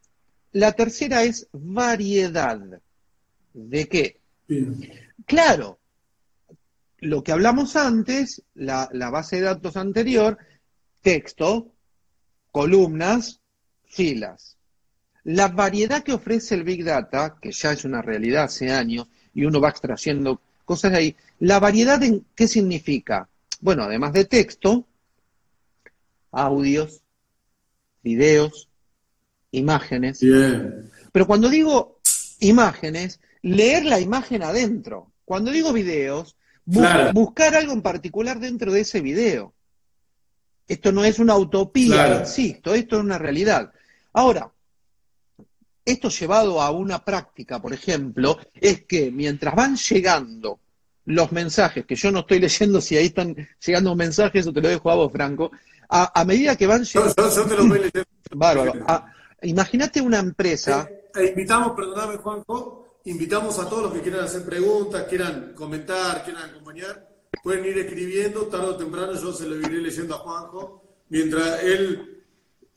[0.52, 2.60] la tercera es variedad.
[3.52, 4.16] ¿De qué?
[5.26, 5.78] Claro,
[6.98, 10.38] lo que hablamos antes, la, la base de datos anterior,
[11.00, 11.72] texto,
[12.50, 13.40] columnas,
[13.84, 14.56] filas.
[15.24, 19.44] La variedad que ofrece el Big Data, que ya es una realidad hace años, y
[19.44, 21.16] uno va extrayendo cosas ahí.
[21.40, 23.28] La variedad, en, ¿qué significa?
[23.60, 24.86] Bueno, además de texto,
[26.30, 27.02] audios,
[28.02, 28.68] videos,
[29.50, 30.20] imágenes.
[31.12, 32.00] Pero cuando digo
[32.40, 35.12] imágenes, leer la imagen adentro.
[35.24, 39.54] Cuando digo videos, buscar algo en particular dentro de ese video.
[40.66, 43.72] Esto no es una utopía, insisto, esto es una realidad.
[44.12, 44.50] Ahora,
[45.84, 50.60] esto llevado a una práctica, por ejemplo, es que mientras van llegando
[51.06, 54.68] los mensajes, que yo no estoy leyendo si ahí están llegando mensajes, o te lo
[54.68, 55.50] dejo a vos, Franco,
[55.88, 57.14] a, medida que van llegando...
[57.14, 58.04] Yo, te lo voy leyendo.
[58.34, 58.72] Bárbaro.
[59.42, 60.88] Imagínate una empresa...
[60.90, 66.24] Eh, eh, invitamos, perdóname, Juanjo, invitamos a todos los que quieran hacer preguntas, quieran comentar,
[66.24, 67.08] quieran acompañar,
[67.42, 72.14] pueden ir escribiendo, tarde o temprano yo se lo iré leyendo a Juanjo, mientras él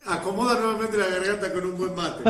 [0.06, 2.24] Acomoda nuevamente la garganta con un buen mate.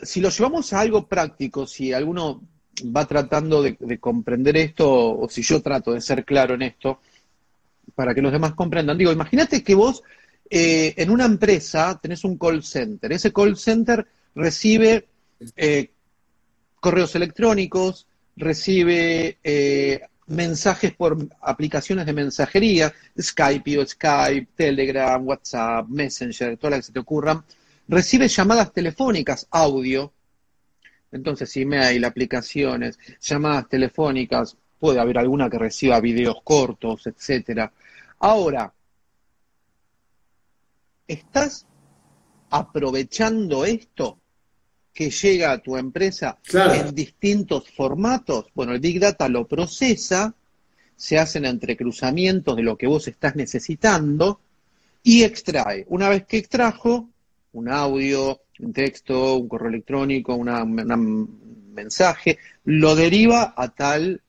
[0.06, 2.42] si lo llevamos a algo práctico, si alguno
[2.84, 7.00] va tratando de, comprender esto, o si yo trato de ser claro en esto,
[7.94, 10.02] para que los demás comprendan, digo, imagínate que vos
[10.50, 13.12] eh, en una empresa tenés un call center.
[13.12, 15.06] Ese call center recibe
[15.56, 15.90] eh,
[16.80, 26.70] correos electrónicos, recibe eh, mensajes por aplicaciones de mensajería, Skype Skype, Telegram, WhatsApp, Messenger, todas
[26.72, 27.44] las que se te ocurran,
[27.88, 30.12] recibe llamadas telefónicas, audio,
[31.12, 37.72] entonces email, aplicaciones, llamadas telefónicas, puede haber alguna que reciba videos cortos, etcétera.
[38.18, 38.72] Ahora,
[41.06, 41.66] ¿estás
[42.50, 44.18] aprovechando esto?
[44.94, 50.32] Que llega a tu empresa en distintos formatos, bueno, el Big Data lo procesa,
[50.96, 54.40] se hacen entrecruzamientos de lo que vos estás necesitando
[55.02, 55.84] y extrae.
[55.88, 57.08] Una vez que extrajo
[57.52, 64.22] un audio, un texto, un correo electrónico, un mensaje, lo deriva a tal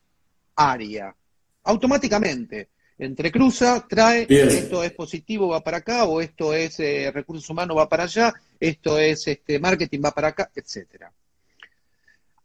[0.56, 1.14] área,
[1.62, 2.68] automáticamente
[2.98, 7.88] entrecruza, trae, esto es positivo, va para acá, o esto es eh, recursos humanos, va
[7.88, 11.12] para allá, esto es este, marketing, va para acá, etcétera.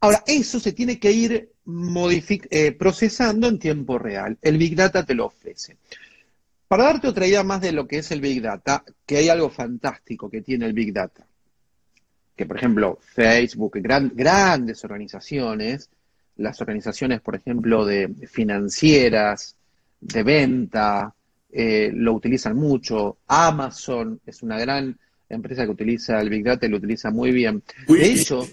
[0.02, 1.52] Ahora, eso se tiene que ir
[2.50, 4.38] eh, procesando en tiempo real.
[4.42, 5.78] El Big Data te lo ofrece.
[6.68, 9.50] para darte otra idea más de lo que es el Big Data, que hay algo
[9.50, 11.26] fantástico que tiene el Big Data.
[12.36, 15.90] Que, por ejemplo, Facebook, grandes organizaciones,
[16.38, 19.56] las organizaciones, por ejemplo, de financieras,
[20.02, 21.14] de venta,
[21.52, 23.20] eh, lo utilizan mucho.
[23.28, 24.98] Amazon es una gran
[25.30, 27.64] empresa que utiliza el Big Data y lo utiliza muy bien.
[27.88, 28.48] De hecho,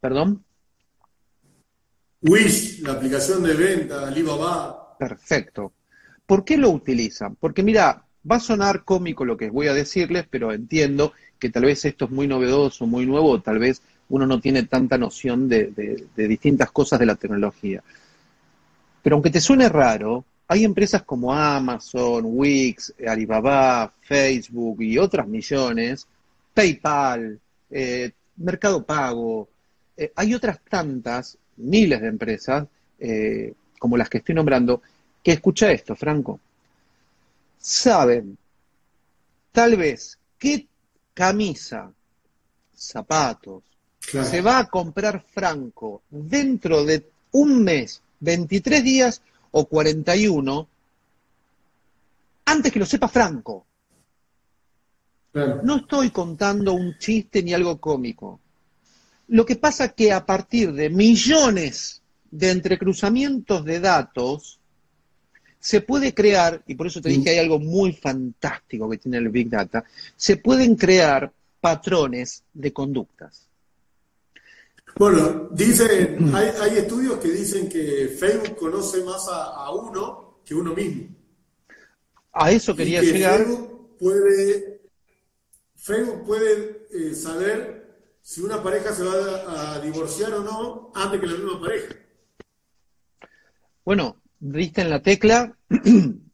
[0.00, 0.44] perdón.
[2.22, 4.96] Wish, la aplicación de venta, Alibaba.
[4.98, 5.72] Perfecto.
[6.26, 7.36] ¿Por qué lo utilizan?
[7.36, 11.64] Porque mira, va a sonar cómico lo que voy a decirles, pero entiendo que tal
[11.64, 16.06] vez esto es muy novedoso, muy nuevo, tal vez uno no tiene tanta noción de,
[16.16, 17.82] distintas cosas de la tecnología.
[19.02, 26.06] Pero aunque te suene raro, hay empresas como Amazon, Wix, Alibaba, Facebook y otras millones,
[26.54, 27.38] PayPal,
[27.70, 29.46] eh, Mercado Pago,
[29.94, 32.66] eh, hay otras tantas, miles de empresas,
[32.98, 34.80] eh, como las que estoy nombrando,
[35.22, 36.40] que escucha esto, Franco,
[37.58, 38.38] saben
[39.52, 40.66] tal vez qué
[41.12, 41.92] camisa,
[42.74, 43.64] zapatos,
[44.00, 49.22] se va a comprar Franco dentro de un mes, 23 días
[49.58, 50.68] o 41,
[52.46, 53.66] antes que lo sepa Franco.
[55.62, 58.40] No estoy contando un chiste ni algo cómico.
[59.28, 64.58] Lo que pasa es que a partir de millones de entrecruzamientos de datos,
[65.60, 69.18] se puede crear, y por eso te dije que hay algo muy fantástico que tiene
[69.18, 69.84] el Big Data,
[70.16, 73.47] se pueden crear patrones de conductas.
[74.98, 81.08] Bueno, dicen, hay, estudios que dicen que Facebook conoce más a, uno que uno mismo.
[82.32, 83.38] A eso quería llegar.
[83.38, 84.80] Facebook puede,
[85.76, 87.78] Facebook puede eh, saber
[88.20, 91.94] si una pareja se va a divorciar o no antes que la misma pareja.
[93.84, 95.56] Bueno, diste en la tecla,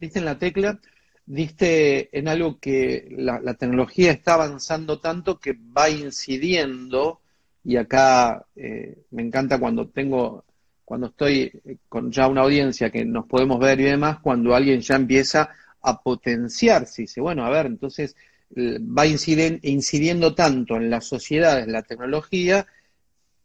[0.00, 0.80] diste en la tecla,
[1.26, 7.20] diste en algo que la, tecnología está avanzando tanto que va incidiendo,
[7.64, 10.44] y acá eh, me encanta cuando tengo,
[10.84, 11.50] cuando estoy
[11.88, 15.48] con ya una audiencia que nos podemos ver y demás, cuando alguien ya empieza
[15.80, 18.14] a potenciarse, dice, bueno, a ver, entonces
[18.56, 22.66] va incidiendo tanto en las sociedades la tecnología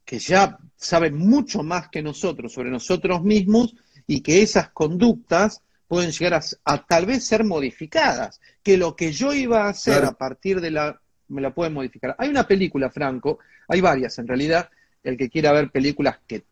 [0.05, 3.75] que ya saben mucho más que nosotros sobre nosotros mismos
[4.07, 9.33] y que esas conductas pueden llegar a, tal vez ser modificadas, que lo que yo
[9.33, 12.15] iba a hacer a partir de la, me la pueden modificar.
[12.17, 13.39] Hay una película, Franco,
[13.69, 14.69] hay varias en realidad,
[15.03, 16.43] el que quiera ver películas que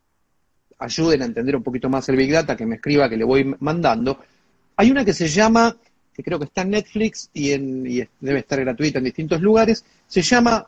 [0.80, 3.56] ayuden a entender un poquito más el Big Data, que me escriba, que le voy
[3.60, 4.20] mandando.
[4.76, 5.76] Hay una que se llama,
[6.14, 7.84] que creo que está en Netflix y, en,
[8.20, 10.68] debe estar gratuita en distintos lugares, se llama,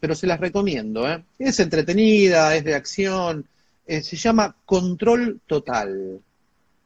[0.00, 1.22] pero se las recomiendo, ¿eh?
[1.38, 3.46] es entretenida, es de acción,
[3.86, 6.20] eh, se llama Control Total.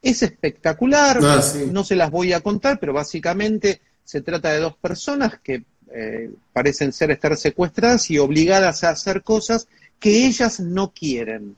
[0.02, 1.40] Es espectacular, ah,
[1.70, 5.64] no se las voy a contar, pero básicamente se trata de dos personas que
[5.96, 9.68] eh, parecen ser estar secuestradas y obligadas a hacer cosas
[10.00, 11.54] que ellas no quieren,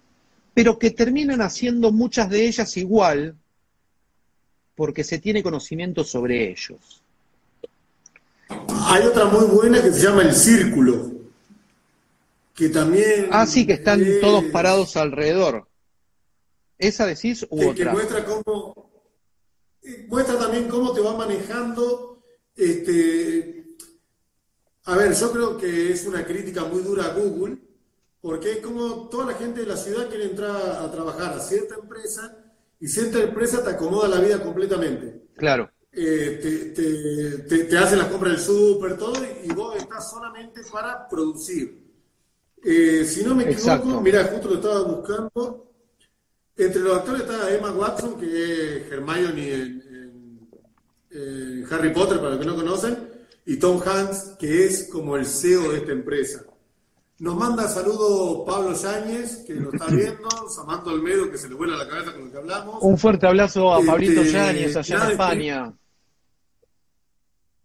[0.53, 3.35] pero que terminan haciendo muchas de ellas igual
[4.75, 7.03] porque se tiene conocimiento sobre ellos.
[8.49, 11.13] Hay otra muy buena que se llama El Círculo,
[12.55, 13.29] que también...
[13.33, 15.67] Ah, sí, que están todos parados alrededor.
[16.77, 17.87] ¿Esa decís u otra?
[17.87, 18.91] Que muestra cómo,
[19.83, 22.23] eh, muestra también cómo te va manejando,
[22.55, 23.66] este,
[24.87, 27.59] a ver, yo creo que es una crítica muy dura a Google,
[28.21, 31.75] porque es como toda la gente de la ciudad quiere entrar a trabajar a cierta
[31.75, 32.37] empresa
[32.79, 35.23] y cierta empresa te acomoda la vida completamente.
[35.37, 35.71] Claro.
[35.93, 41.87] Eh, te, te, hacen las compras del súper, todo, y vos estás solamente para producir.
[42.63, 45.73] Eh, si no me equivoco, mira, justo lo estaba buscando,
[46.57, 50.49] entre los actores está Emma Watson, que es Hermione en,
[51.11, 53.16] en, Harry Potter, para los que no conocen,
[53.47, 56.45] y Tom Hanks, que es como el CEO de esta empresa.
[57.19, 61.77] Nos manda saludo Pablo Yáñez, que nos está viendo, Samantha Olmedo, que se le vuela
[61.77, 62.83] la cabeza con lo que hablamos.
[62.83, 65.73] Un fuerte abrazo a Pablito este, Yáñez, allá en España.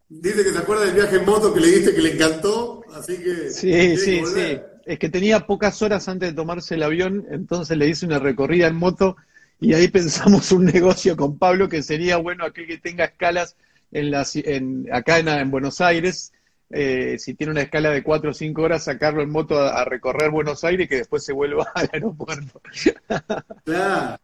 [0.08, 3.18] Dice que se acuerda del viaje en moto que le diste que le encantó, así
[3.18, 3.50] que...
[3.50, 7.88] Sí, sí, sí es que tenía pocas horas antes de tomarse el avión, entonces le
[7.88, 9.16] hice una recorrida en moto
[9.60, 13.56] y ahí pensamos un negocio con Pablo que sería bueno aquel que tenga escalas
[13.92, 16.32] en las, en, acá en, Buenos Aires,
[16.70, 20.32] eh, si tiene una escala de 4 o 5 horas, sacarlo en moto a, recorrer
[20.32, 22.62] Buenos Aires y que después se vuelva al aeropuerto.
[23.66, 24.20] Claro.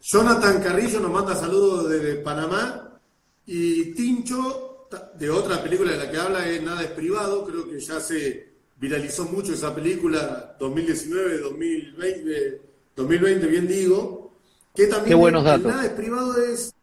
[0.00, 2.98] Jonathan Carrillo nos manda saludos desde Panamá
[3.46, 7.78] y Tincho, de otra película de la que habla, es Nada es Privado, creo que
[7.80, 12.60] ya se viralizó mucho esa película 2019, 2020,
[12.96, 14.32] 2020 bien digo,
[14.74, 15.66] que también Qué buenos datos.
[15.66, 16.74] nada es privado es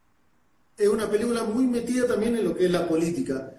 [0.80, 3.51] es una película muy metida también en lo que es la política,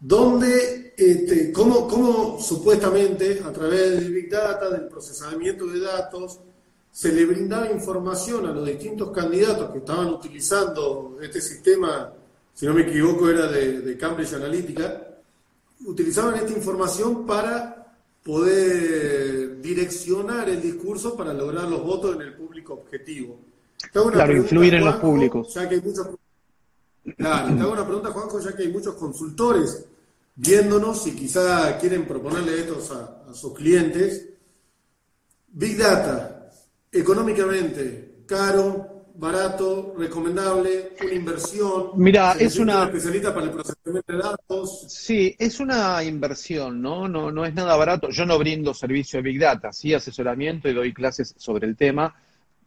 [0.00, 6.40] donde, este, cómo, supuestamente a través del Big Data, del procesamiento de datos,
[6.90, 12.10] se le brindaba información a los distintos candidatos que estaban utilizando este sistema,
[12.54, 15.08] si no me equivoco, era de, de Cambridge Analytica,
[15.84, 17.94] utilizaban esta información para
[18.24, 23.38] poder direccionar el discurso para lograr los votos en el público objetivo.
[23.92, 25.52] Claro, influir en los públicos.
[25.54, 26.08] Ya que hay muchos
[27.16, 29.86] Claro, te hago una pregunta, Juanjo, ya que hay muchos consultores
[30.34, 32.78] viéndonos y quizá quieren proponerle esto
[33.28, 34.28] a, sus clientes.
[35.48, 36.50] Big Data,
[36.92, 41.90] económicamente, caro, barato, recomendable, una inversión.
[41.96, 44.84] Mira, es una especialista para el procesamiento de datos.
[44.88, 47.08] Sí, es una inversión, ¿no?
[47.08, 48.10] No, no es nada barato.
[48.10, 52.14] Yo no brindo servicio de Big Data, sí asesoramiento y doy clases sobre el tema.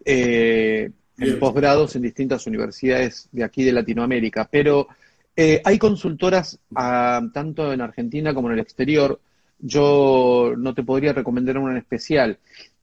[0.03, 4.87] Eh, en posgrados en distintas universidades de aquí de Latinoamérica, pero
[5.35, 9.19] eh, hay consultoras ah, tanto en Argentina como en el exterior.
[9.57, 12.39] Yo no te podría recomendar una en especial.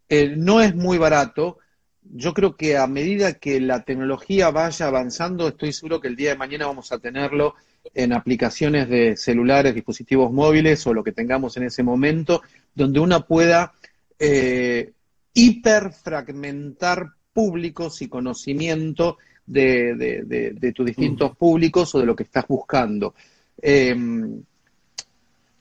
[0.08, 1.58] Eh, no es muy barato.
[2.02, 6.30] Yo creo que a medida que la tecnología vaya avanzando, estoy seguro que el día
[6.30, 7.56] de mañana vamos a tenerlo
[7.94, 12.42] en aplicaciones de celulares, dispositivos móviles o lo que tengamos en ese momento,
[12.74, 13.72] donde uno pueda
[14.18, 14.92] eh,
[15.34, 23.14] hiperfragmentar públicos y conocimiento de, tus distintos públicos o de lo que estás buscando.
[23.60, 24.42] Em,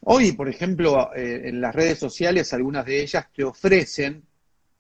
[0.06, 4.24] hoy, por ejemplo, eh, en las redes sociales, algunas de ellas te ofrecen,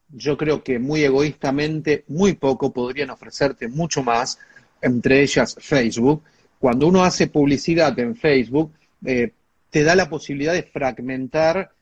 [0.08, 4.40] yo creo que muy egoístamente, muy poco, podrían ofrecerte mucho más,
[4.82, 6.24] entre ellas Facebook.
[6.60, 8.72] Cuando uno hace publicidad en Facebook,
[9.04, 9.34] eh,
[9.70, 11.75] te da la posibilidad de fragmentar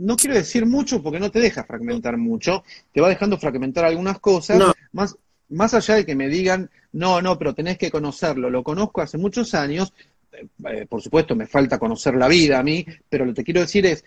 [0.00, 4.18] no quiero decir mucho porque no te deja fragmentar mucho, te va dejando fragmentar algunas
[4.18, 5.16] cosas, más,
[5.50, 9.18] más allá de que me digan, no, no, pero tenés que conocerlo, lo conozco hace
[9.18, 9.92] muchos años,
[10.32, 13.60] eh, eh, por supuesto me falta conocer la vida a mí, pero lo que quiero
[13.60, 14.04] decir es,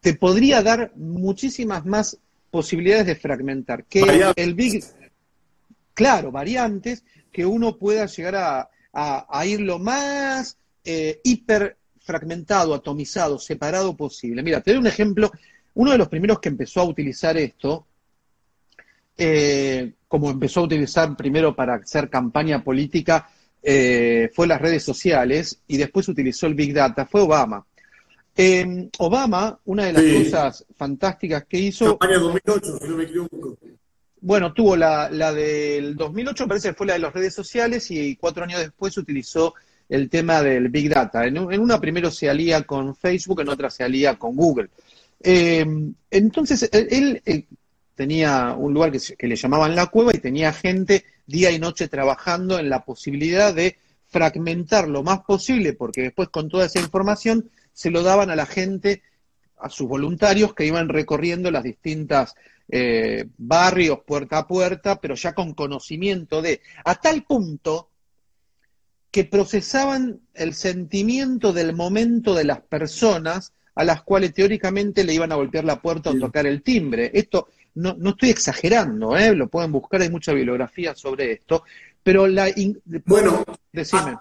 [0.00, 2.18] te podría dar muchísimas más
[2.50, 4.02] posibilidades de fragmentar, que
[4.36, 4.82] el Big,
[5.92, 13.38] claro, variantes, que uno pueda llegar a, a, ir lo más eh, hiper fragmentado, atomizado,
[13.38, 14.42] separado posible.
[14.42, 15.32] Mira, te doy un ejemplo.
[15.74, 17.86] Uno de los primeros que empezó a utilizar esto,
[19.16, 23.28] eh, como empezó a utilizar primero para hacer campaña política,
[23.62, 27.66] eh, fue las redes sociales y después utilizó el Big Data, fue Obama.
[28.36, 31.98] Em, Obama, una de las cosas fantásticas que hizo...
[31.98, 33.56] Campaña 2008, si no me equivoco.
[34.20, 38.16] Bueno, tuvo la, la del 2008, parece que fue la de las redes sociales y
[38.16, 39.54] cuatro años después utilizó
[39.94, 41.24] el tema del Big Data.
[41.24, 44.70] En, una primero se alía con Facebook, en otra se alía con Google.
[45.22, 45.64] Eh,
[46.10, 47.46] entonces, él,
[47.94, 52.58] tenía un lugar que, le llamaban la cueva y tenía gente día y noche trabajando
[52.58, 53.76] en la posibilidad de
[54.08, 58.46] fragmentar lo más posible, porque después con toda esa información se lo daban a la
[58.46, 59.02] gente,
[59.58, 62.34] a sus voluntarios que iban recorriendo las distintas
[62.68, 67.90] eh, barrios puerta a puerta, pero ya con conocimiento de, a tal punto
[69.14, 75.30] que procesaban el sentimiento del momento de las personas a las cuales teóricamente le iban
[75.30, 77.12] a golpear la puerta o tocar el timbre.
[77.14, 77.46] Esto
[77.76, 79.32] no, no estoy exagerando, ¿eh?
[79.32, 81.62] lo pueden buscar, hay mucha bibliografía sobre esto,
[82.02, 82.52] pero la...
[83.06, 84.18] Bueno, decime.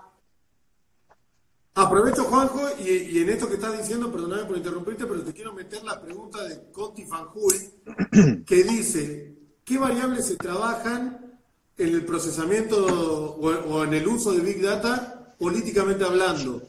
[1.74, 5.84] aprovecho, Juanjo, y, en esto que estás diciendo, perdóname por interrumpirte, pero te quiero meter
[5.84, 9.34] la pregunta de Conti Fanjul, que dice,
[9.66, 11.23] ¿qué variables se trabajan
[11.78, 16.62] en el procesamiento o, en el uso de Big Data políticamente hablando,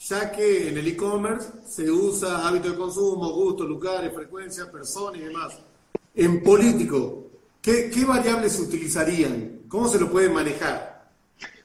[0.00, 5.24] ya que en el e-commerce se usa hábito de consumo, gusto, lugares, frecuencia, personas y
[5.24, 5.58] demás.
[6.14, 7.30] En político,
[7.62, 9.60] ¿qué, variables se utilizarían?
[9.68, 10.98] ¿Cómo se lo pueden manejar?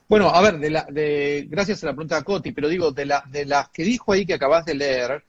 [0.08, 3.06] Bueno, a ver, de la, de, gracias a la pregunta de Coti, pero digo, de,
[3.06, 5.24] la, de las que dijo ahí que acabas de leer,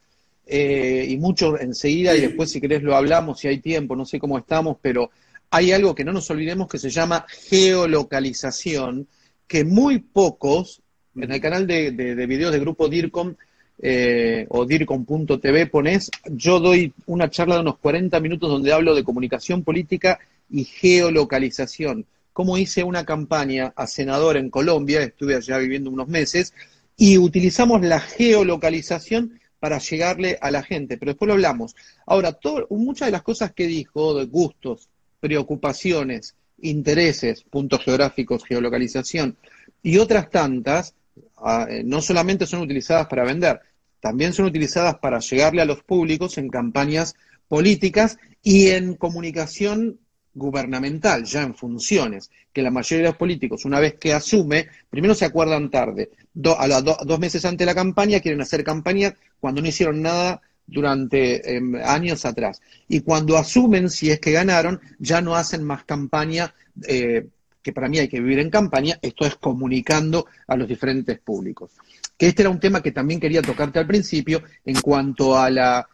[0.46, 4.20] eh, y mucho enseguida, y después si querés lo hablamos, si hay tiempo, no sé
[4.20, 5.10] cómo estamos, pero
[5.56, 9.08] hay algo que no nos olvidemos que se llama geolocalización,
[9.48, 10.82] que muy pocos,
[11.16, 13.36] en el canal de, de, videos de grupo DIRCOM
[13.82, 19.06] eh, o DIRCOM.tv pones, yo doy una charla de unos 40 minutos donde hablo de
[19.06, 22.06] comunicación política y geolocalización.
[22.34, 26.54] Cómo hice una campaña a senador en Colombia, estuve allá viviendo unos meses,
[26.98, 31.78] y utilizamos la geolocalización para llegarle a la gente, pero después lo hablamos.
[32.06, 32.38] Ahora,
[32.72, 34.90] muchas de las cosas que dijo, de gustos,
[35.26, 39.36] preocupaciones, intereses, puntos geográficos, geolocalización
[39.82, 40.94] y otras tantas,
[41.38, 43.60] ah, eh, no solamente son utilizadas para vender,
[44.00, 47.16] también son utilizadas para llegarle a los públicos en campañas
[47.48, 49.98] políticas y en comunicación
[50.36, 55.16] gubernamental ya en funciones, que la mayoría de los políticos, una vez que asume, primero
[55.16, 56.12] se acuerdan tarde,
[56.56, 60.44] a los dos meses antes de la campaña quieren hacer campaña cuando no hicieron nada
[60.68, 62.62] durante em, años atrás.
[62.88, 66.54] Y cuando asumen, si es que ganaron, ya no hacen más campaña,
[66.88, 67.28] eh,
[67.62, 71.72] que para mí hay que vivir en campaña, esto es comunicando a los diferentes públicos.
[72.18, 75.88] Que este era un tema que también quería tocarte al principio en cuanto a la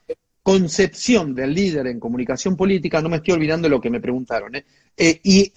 [0.43, 4.65] concepción del líder en comunicación política, no me estoy olvidando lo que me preguntaron, ¿eh?
[4.97, 5.51] Eh, y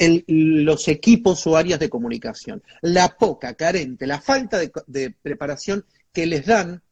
[0.62, 6.46] los equipos o áreas de comunicación, la poca, carente, la falta de, preparación que les
[6.46, 6.82] dan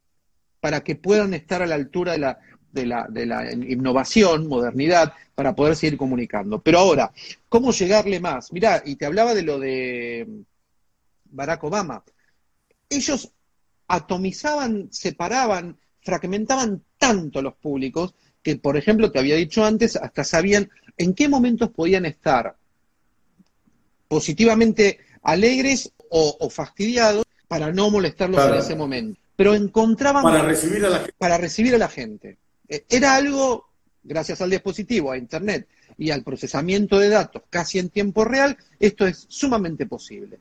[0.63, 2.39] para que puedan estar a la altura de la,
[2.71, 6.61] de la, de la innovación, modernidad, para poder seguir comunicando.
[6.63, 7.13] Pero ahora,
[7.49, 8.53] ¿cómo llegarle más?
[8.53, 10.45] Mirá, y te hablaba de lo de
[11.25, 12.05] Barack Obama.
[12.89, 13.33] Ellos
[13.89, 20.71] atomizaban, separaban, fragmentaban tanto los públicos que, por ejemplo, te había dicho antes, hasta sabían
[20.97, 22.55] en qué momentos podían estar
[24.07, 29.19] positivamente alegres o, fastidiados para no molestarlos en ese momento.
[29.37, 30.23] Pero encontraban...
[30.23, 31.15] Para recibir a la gente.
[31.19, 32.39] Para recibir a la gente.
[32.69, 33.69] Eh, era algo,
[34.03, 35.69] gracias al dispositivo, a Internet
[35.99, 40.39] y al procesamiento de datos casi en tiempo real, esto es sumamente posible.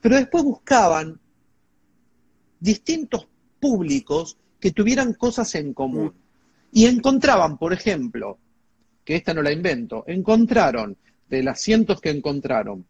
[0.00, 1.18] Pero después buscaban
[2.60, 3.26] distintos
[3.60, 6.12] públicos que tuvieran cosas en común.
[6.72, 8.38] Y encontraban, por ejemplo,
[9.04, 10.96] que esta no la invento, encontraron,
[11.28, 12.86] de las cientos que encontraron,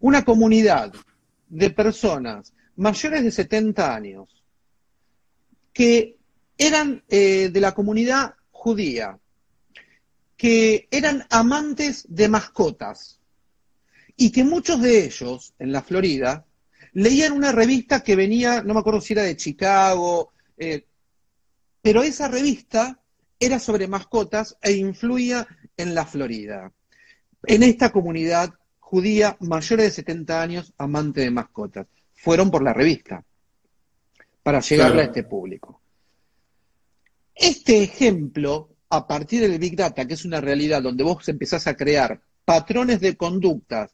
[0.00, 0.92] una comunidad
[1.48, 4.28] de personas mayores de 70 años
[5.72, 6.16] que
[6.56, 9.18] eran eh, de la comunidad judía,
[10.36, 13.20] que eran amantes de mascotas
[14.16, 16.46] y que muchos de ellos en la Florida
[16.92, 20.86] leían una revista que venía, no me acuerdo si era de Chicago, eh,
[21.82, 23.00] pero esa revista
[23.38, 26.72] era sobre mascotas e influía en la Florida,
[27.44, 31.86] en esta comunidad judía mayor de 70 años, amante de mascotas.
[32.18, 33.24] Fueron por la revista
[34.42, 35.80] para llegar a este público.
[37.34, 41.76] Este ejemplo, a partir del Big Data, que es una realidad donde vos empezás a
[41.76, 43.92] crear patrones de conductas,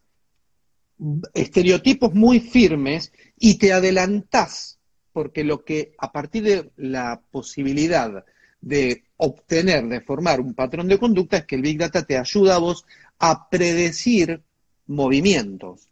[1.34, 4.78] estereotipos muy firmes y te adelantás
[5.14, 8.24] porque lo que a partir de la posibilidad
[8.60, 12.56] de obtener, de formar un patrón de conducta, es que el Big Data te ayuda
[12.56, 12.84] a vos
[13.20, 14.42] a predecir
[14.88, 15.88] movimientos.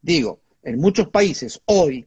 [0.00, 2.06] Digo, en muchos países hoy,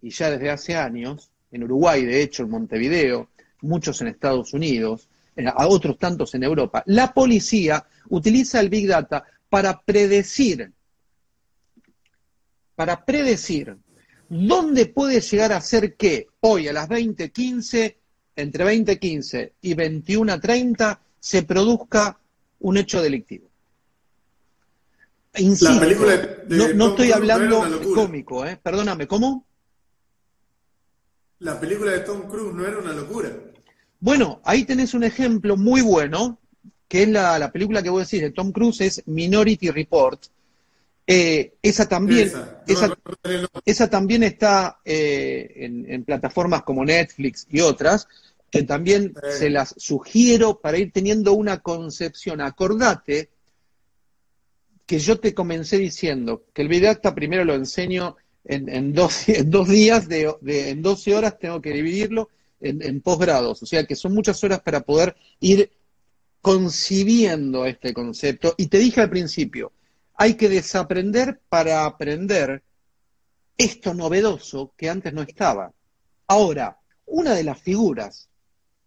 [0.00, 3.28] y ya desde hace años, en Uruguay, de hecho, en Montevideo,
[3.60, 5.08] muchos en Estados Unidos,
[5.44, 10.72] a otros tantos en Europa, la policía utiliza el Big Data para predecir,
[12.74, 13.76] para predecir
[14.34, 17.96] ¿Dónde puede llegar a ser que hoy a las 20.15,
[18.34, 22.18] entre 20.15 y 21.30, se produzca
[22.60, 23.51] un hecho delictivo?
[25.36, 25.72] Insisto,
[26.74, 27.64] no, estoy hablando
[27.94, 28.58] cómico, ¿eh?
[28.62, 29.46] perdóname, ¿cómo?
[31.38, 33.30] La película de Tom Cruise no era una locura.
[33.98, 36.38] Bueno, ahí tenés un ejemplo muy bueno,
[36.86, 40.22] que es la, película que voy a decir de Tom Cruise, es Minority Report,
[41.06, 42.30] eh, esa también,
[43.64, 45.52] esa, también está eh,
[45.88, 48.06] en, plataformas como Netflix y otras,
[48.50, 52.40] que también se las sugiero para ir teniendo una concepción.
[52.42, 53.30] Acordate
[54.92, 59.24] que yo te comencé diciendo que el Vidacta primero lo enseño en, en, dos,
[59.66, 62.28] días, de, en 12 horas tengo que dividirlo
[62.60, 65.72] en, en posgrados, o sea que son muchas horas para poder ir
[66.42, 68.54] concibiendo este concepto.
[68.58, 69.72] Y te dije al principio,
[70.14, 72.62] hay que desaprender para aprender
[73.56, 75.72] esto novedoso que antes no estaba.
[76.26, 76.76] Ahora,
[77.06, 78.28] una de las figuras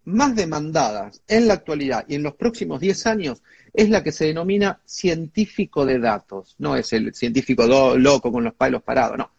[0.04, 3.42] más demandadas en la actualidad y en los próximos 10 años
[3.76, 6.56] es la que se denomina científico de datos.
[6.58, 7.66] No es el científico
[7.96, 9.30] loco con los palos parados, no.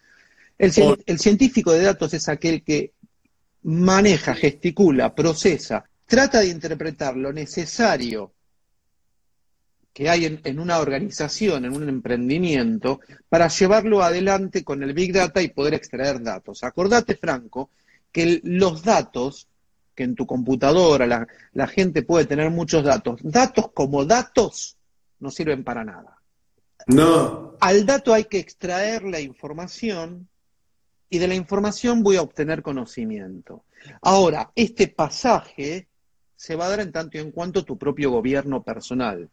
[0.57, 0.71] El,
[1.05, 2.93] el científico de datos es aquel que
[3.63, 8.33] maneja, gesticula, procesa, trata de interpretar lo necesario
[9.97, 15.41] que hay en, una organización, en un emprendimiento, para llevarlo adelante con el Big Data
[15.41, 16.63] y poder extraer datos.
[16.63, 17.71] Acordate, Franco,
[18.11, 19.47] que los datos,
[19.97, 24.77] que en tu computadora la, la gente puede tener muchos datos, datos como datos
[25.19, 26.21] no sirven para nada.
[26.85, 27.55] No.
[27.59, 30.29] Al dato hay que extraer la información
[31.09, 33.63] y de la información voy a obtener conocimiento.
[34.03, 35.87] Ahora, este pasaje
[36.35, 39.27] se va a dar en tanto y en cuanto tu propio gobierno personal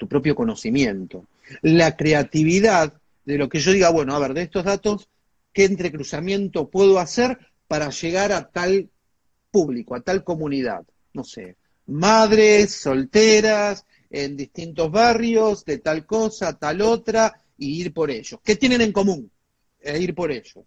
[0.00, 1.26] tu propio conocimiento,
[1.60, 2.94] la creatividad
[3.26, 5.10] de lo que yo diga, bueno, a ver, de estos datos,
[5.52, 8.88] ¿qué entrecruzamiento puedo hacer para llegar a tal
[9.50, 10.82] público, a tal comunidad?
[11.12, 18.10] No sé, madres, solteras, en distintos barrios, de tal cosa, tal otra, y ir por
[18.10, 18.40] ellos.
[18.42, 19.30] ¿Qué tienen en común?
[19.80, 20.64] E ir por ellos.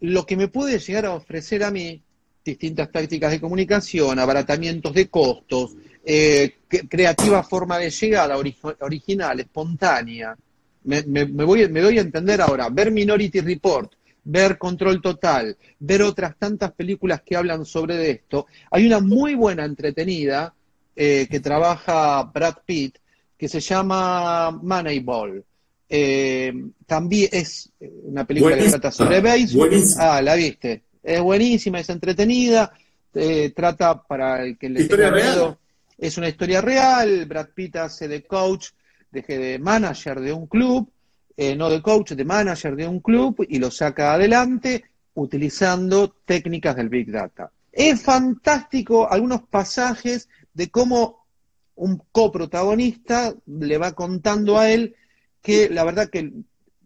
[0.00, 2.02] Lo que me puede llegar a ofrecer a mí,
[2.44, 8.36] distintas tácticas de comunicación, abaratamientos de costos, eh, creativa forma de llegada,
[8.80, 10.36] original, espontánea.
[10.84, 13.92] Me, voy, me doy a entender ahora, ver Minority Report,
[14.24, 18.46] ver Control Total, ver otras tantas películas que hablan sobre esto.
[18.70, 20.54] Hay una muy buena entretenida
[20.94, 22.98] eh, que trabaja Brad Pitt
[23.36, 25.44] que se llama Moneyball.
[25.88, 26.52] Eh,
[26.86, 29.70] también es una película que trata sobre béisbol.
[29.98, 30.84] Ah, la viste.
[31.02, 32.72] Es buenísima, es entretenida.
[33.12, 35.58] Eh, trata para el que le ¿Historia real?
[35.98, 37.26] Es una historia real.
[37.26, 38.68] Brad Pitt hace de coach,
[39.10, 40.91] de, de manager de un club
[41.36, 46.76] eh, no de coach, de manager de un club y lo saca adelante utilizando técnicas
[46.76, 47.50] del Big Data.
[47.70, 51.26] Es fantástico algunos pasajes de cómo
[51.74, 54.94] un coprotagonista le va contando a él
[55.40, 56.32] que la verdad que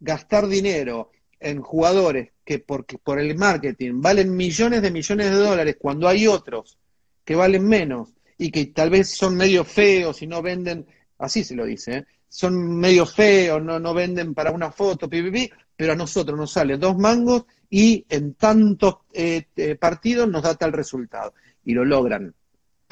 [0.01, 5.77] gastar dinero en jugadores que porque por el marketing valen millones de millones de dólares
[5.79, 6.79] cuando hay otros
[7.25, 10.87] que valen menos y que tal vez son medio feos y no venden,
[11.19, 12.07] así se lo dice, ¿eh?
[12.29, 16.97] Son medio feos, no, no venden para una foto, pero a nosotros nos sale dos
[16.97, 21.35] mangos y en tantos eh, eh, partidos nos da tal resultado.
[21.65, 22.33] Y lo logran.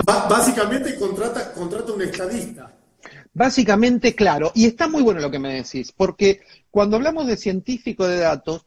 [0.04, 2.72] básicamente contrata, contrata un estadista.
[3.32, 8.06] Básicamente, claro, y está muy bueno lo que me decís, porque cuando hablamos de científico
[8.06, 8.64] de datos,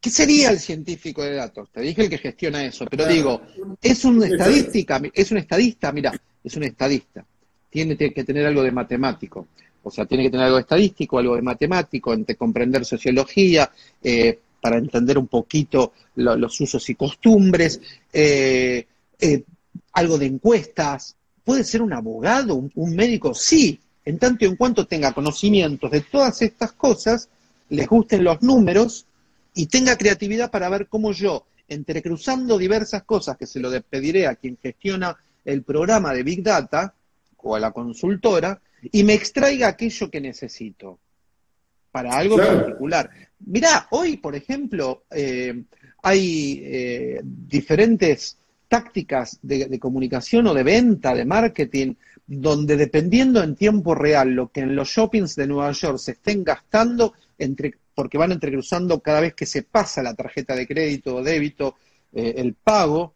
[0.00, 1.70] ¿qué sería el científico de datos?
[1.70, 3.42] Te dije el que gestiona eso, pero digo,
[3.82, 7.24] es un estadística, es un estadista, mira, es un estadista,
[7.68, 9.48] tiene que tener algo de matemático.
[9.86, 13.70] O sea, tiene que tener algo de estadístico, algo de matemático, entre comprender sociología,
[14.02, 17.80] eh, para entender un poquito los usos y costumbres,
[18.12, 18.84] eh,
[19.20, 19.44] eh,
[19.92, 21.14] algo de encuestas.
[21.44, 23.32] ¿Puede ser un abogado, un, médico?
[23.32, 27.28] Sí, en tanto y en cuanto tenga conocimientos de todas estas cosas,
[27.68, 29.06] les gusten los números
[29.54, 34.34] y tenga creatividad para ver cómo yo, entrecruzando diversas cosas que se lo pediré a
[34.34, 36.92] quien gestiona el programa de Big Data
[37.36, 38.60] o a la consultora,
[38.92, 40.98] y me extraiga aquello que necesito
[41.90, 43.10] para algo particular.
[43.46, 45.64] Mirá, hoy, por ejemplo, eh,
[46.02, 51.94] hay eh, diferentes tácticas de, comunicación o de venta, de marketing,
[52.26, 56.44] donde dependiendo en tiempo real lo que en los shoppings de Nueva York se estén
[56.44, 61.22] gastando, entre, porque van entrecruzando cada vez que se pasa la tarjeta de crédito o
[61.22, 61.76] débito
[62.12, 63.14] eh, el pago,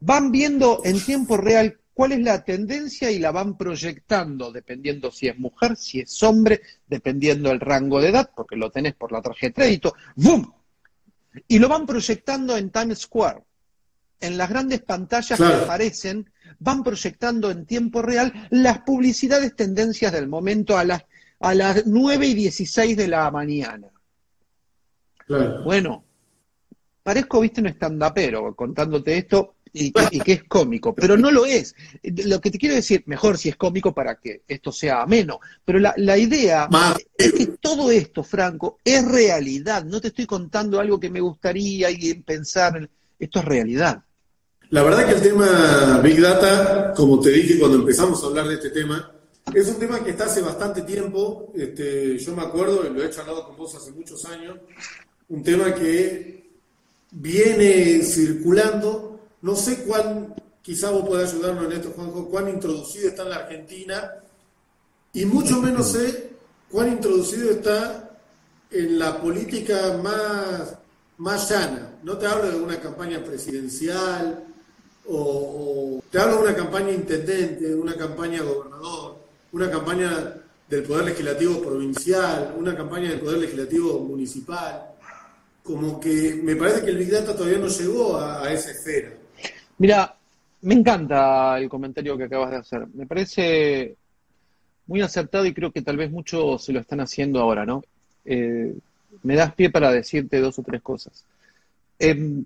[0.00, 5.28] van viendo en tiempo real cuál es la tendencia y la van proyectando, dependiendo si
[5.28, 9.22] es mujer, si es hombre, dependiendo el rango de edad, porque lo tenés por la
[9.22, 10.52] tarjeta de crédito, ¡boom!
[11.48, 13.42] Y lo van proyectando en Times Square.
[14.20, 20.28] En las grandes pantallas que aparecen, van proyectando en tiempo real las publicidades tendencias del
[20.28, 21.04] momento a las,
[21.40, 23.88] a las 9 y 16 de la mañana.
[25.64, 26.04] Bueno,
[27.02, 31.74] parezco, viste, un stand-upero contándote esto, y que, es cómico, pero no lo es.
[32.02, 35.80] Lo que te quiero decir, mejor si es cómico para que esto sea ameno, pero
[35.80, 36.68] la, la idea
[37.18, 39.84] es que todo esto, Franco, es realidad.
[39.84, 44.02] No te estoy contando algo que me gustaría y pensar, esto es realidad.
[44.70, 48.54] La verdad que el tema Big Data, como te dije cuando empezamos a hablar de
[48.54, 49.12] este tema,
[49.52, 51.52] es un tema que está hace bastante tiempo.
[51.54, 54.56] Este, yo me acuerdo, lo he charlado con vos hace muchos años,
[55.28, 56.48] un tema que
[57.10, 59.13] viene circulando
[59.44, 63.36] no sé cuán, quizá vos podés ayudarnos en esto, Juanjo, cuán introducido está en la
[63.36, 64.14] Argentina
[65.12, 66.30] y mucho menos sé
[66.70, 68.10] cuán introducido está
[68.70, 70.74] en la política más,
[71.18, 71.90] más llana.
[72.02, 74.44] No te hablo de una campaña presidencial
[75.06, 79.18] o, te hablo de una campaña intendente, de una campaña gobernador,
[79.52, 80.36] una campaña
[80.70, 84.90] del Poder Legislativo Provincial, una campaña del Poder Legislativo Municipal.
[85.62, 89.18] Como que me parece que el Big Data todavía no llegó a esa esfera.
[89.78, 90.16] Mira,
[90.62, 92.86] me encanta el comentario que acabas de hacer.
[92.94, 93.96] Me parece
[94.86, 97.82] muy acertado y creo que tal vez muchos se lo están haciendo ahora, ¿no?
[98.24, 98.74] Eh,
[99.22, 101.24] me das pie para decirte dos o tres cosas.
[101.98, 102.44] Em,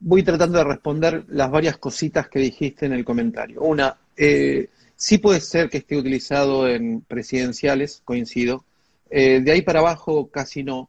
[0.00, 3.62] voy tratando de responder las varias cositas que dijiste en el comentario.
[3.62, 8.64] Una, eh, sí puede ser que esté utilizado en presidenciales, coincido.
[9.10, 10.88] Eh, de ahí para abajo casi no.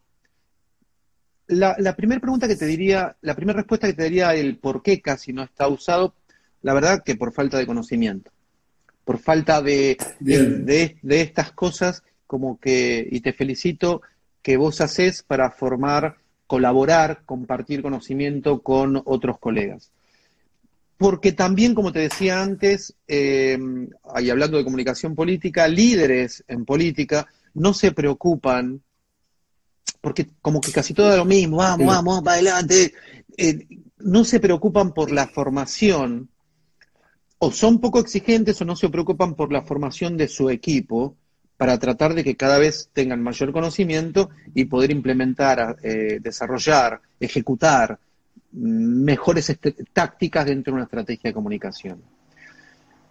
[1.50, 5.02] La, primera pregunta que te diría, la primera respuesta que te diría el por qué
[5.02, 6.14] casi no está usado,
[6.62, 8.30] la verdad que por falta de conocimiento,
[9.04, 14.04] por falta de, de, estas cosas como que, y te felicito,
[14.44, 19.92] que vos haces para formar, colaborar, compartir conocimiento con otros colegas.
[21.00, 23.58] porque también, como te decía antes, eh,
[24.22, 27.26] y hablando de comunicación política, líderes en política
[27.56, 28.84] no se preocupan,
[30.02, 32.94] porque como que casi todo es lo mismo, vamos, vamos, para adelante,
[33.38, 33.68] eh,
[34.00, 36.30] no se preocupan por la formación,
[37.40, 41.16] o son poco exigentes o no se preocupan por la formación de su equipo
[41.58, 48.00] para tratar de que cada vez tengan mayor conocimiento y poder implementar, eh, desarrollar, ejecutar
[48.52, 52.02] mejores este, tácticas dentro de una estrategia de comunicación.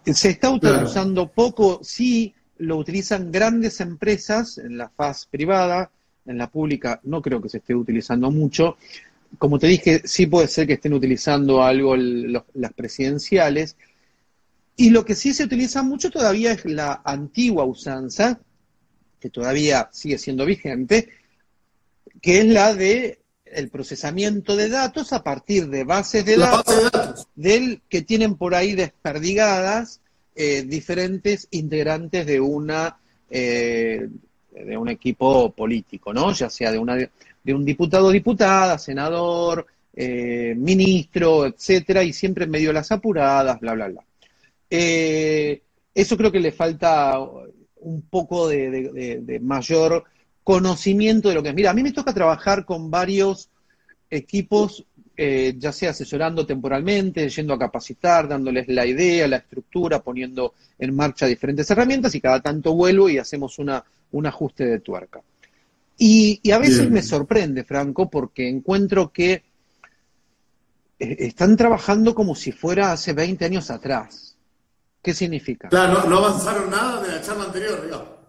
[0.05, 5.91] Se está utilizando poco, sí lo utilizan grandes empresas en la faz privada,
[6.29, 8.77] en la pública no creo que se esté utilizando mucho.
[9.37, 13.75] Como te dije, sí puede ser que estén utilizando algo las presidenciales.
[14.75, 18.39] Y lo que sí se utiliza mucho todavía es la antigua usanza,
[19.19, 21.09] que todavía sigue siendo vigente,
[22.21, 27.81] que es la de el procesamiento de datos a partir de bases de, datos, del
[27.89, 30.01] que tienen por ahí desperdigadas
[30.35, 32.99] eh, diferentes integrantes de una
[33.31, 34.07] eh,
[34.51, 36.31] de un equipo político, ¿no?
[36.33, 42.51] Ya sea de una de un diputado, diputada, senador, eh, ministro, etcétera, y siempre en
[42.51, 44.03] medio de las apuradas, bla, bla, bla.
[44.69, 47.19] eso creo que le falta
[47.81, 50.03] un poco de mayor
[50.49, 51.55] conocimiento de lo que es.
[51.55, 53.49] Mira, a mí me toca trabajar con varios
[54.09, 54.83] equipos,
[55.15, 60.95] eh, ya sea asesorando temporalmente, yendo a capacitar, dándoles la idea, la estructura, poniendo en
[60.95, 65.21] marcha diferentes herramientas y cada tanto vuelvo y hacemos una, un ajuste de tuerca.
[65.97, 69.43] Y, a veces me sorprende, Franco, porque encuentro que
[70.97, 74.37] eh, están trabajando como si fuera hace 20 años atrás.
[75.01, 75.67] ¿Qué significa?
[75.69, 78.19] Claro, no, no avanzaron nada de la charla anterior, digamos.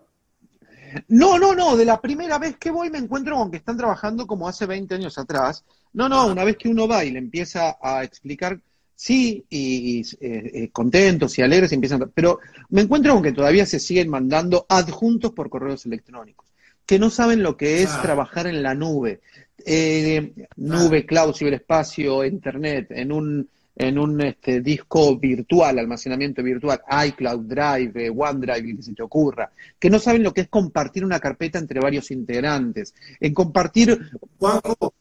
[1.09, 4.26] No, no, no, de la primera vez que voy me encuentro con que están trabajando
[4.26, 5.64] como hace 20 años atrás.
[5.93, 8.61] No, no, una vez que uno va y le empieza a explicar,
[9.01, 12.38] sí, y, eh, eh, contentos y alegres empiezan, pero
[12.68, 16.46] me encuentro con que todavía se siguen mandando adjuntos por correos electrónicos,
[16.84, 19.20] que no saben lo que es trabajar en la nube,
[19.64, 27.46] eh, nube, cloud, ciberespacio, internet, en un en un este, disco virtual, almacenamiento virtual, iCloud
[27.46, 31.20] Drive, eh, OneDrive, que se te ocurra, que no saben lo que es compartir una
[31.20, 33.98] carpeta entre varios integrantes, en compartir...
[34.38, 34.92] Juanjo,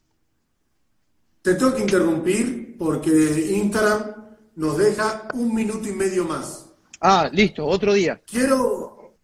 [1.42, 3.10] te tengo que interrumpir porque
[3.52, 4.16] Instagram
[4.56, 6.66] nos deja un minuto y medio más.
[7.02, 8.22] Ah, listo, otro día.
[8.26, 9.16] Quiero,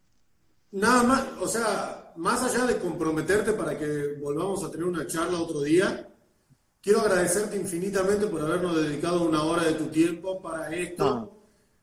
[0.71, 5.39] nada más, o sea, más allá de comprometerte para que volvamos a tener una charla
[5.39, 6.07] otro día,
[6.85, 11.03] Quiero agradecerte infinitamente por habernos dedicado una hora de tu tiempo para esto.
[11.03, 11.27] Ah.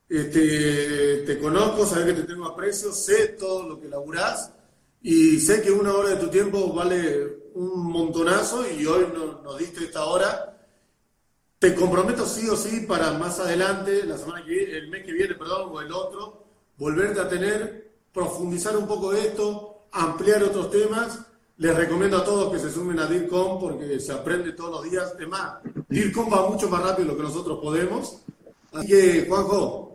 [0.07, 4.53] Este, te conozco, sabes que te tengo aprecio, sé todo lo que laburás
[5.03, 9.83] y sé que una hora de tu tiempo vale un montonazo y hoy nos, diste
[9.83, 10.49] esta hora.
[11.59, 15.35] Te comprometo sí o sí para más adelante, la semana que el mes que viene,
[15.35, 16.45] perdón, o el otro,
[16.77, 21.19] volverte a tener, profundizar un poco de esto, ampliar otros temas
[21.57, 25.13] les recomiendo a todos que se sumen a DIRCOM porque se aprende todos los días.
[25.19, 28.21] Es más, DIRCOM va mucho más rápido de lo que nosotros podemos.
[28.71, 29.92] Así que, Juanjo,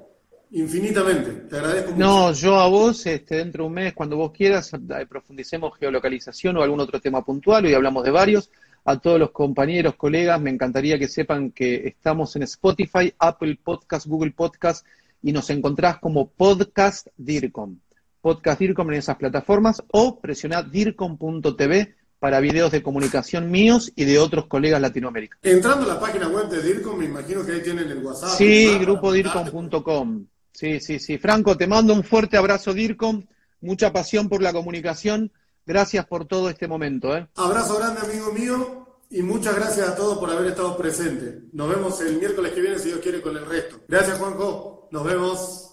[0.53, 2.05] infinitamente, te agradezco mucho.
[2.05, 6.57] No, yo a vos, este, dentro de un mes, cuando vos quieras, eh, profundicemos geolocalización
[6.57, 8.51] o algún otro tema puntual, hoy hablamos de varios.
[8.85, 14.07] A todos los compañeros, colegas, me encantaría que sepan que estamos en Spotify, Apple Podcast,
[14.07, 14.87] Google Podcast
[15.23, 17.79] y nos encontrás como Podcast DIRCOM
[18.21, 24.19] podcast DIRCOM en esas plataformas o presionad DIRCOM.tv para videos de comunicación míos y de
[24.19, 25.45] otros colegas latinoamericanos.
[25.45, 28.31] Entrando a la página web de DIRCOM, me imagino que ahí tienen el WhatsApp.
[28.37, 30.27] Sí, grupodircom.com.
[30.59, 31.19] Sí, sí, sí.
[31.19, 33.25] Franco, te mando un fuerte abrazo, DIRCOM.
[33.61, 35.31] Mucha pasión por la comunicación.
[35.65, 37.17] Gracias por todo este momento.
[37.17, 37.29] ¿eh?
[37.37, 38.89] Abrazo grande, amigo mío.
[39.09, 41.45] Y muchas gracias a todos por haber estado presentes.
[41.53, 43.83] Nos vemos el miércoles que viene, si Dios quiere, con el resto.
[43.87, 44.89] Gracias, Juanjo.
[44.91, 45.65] Nos vemos.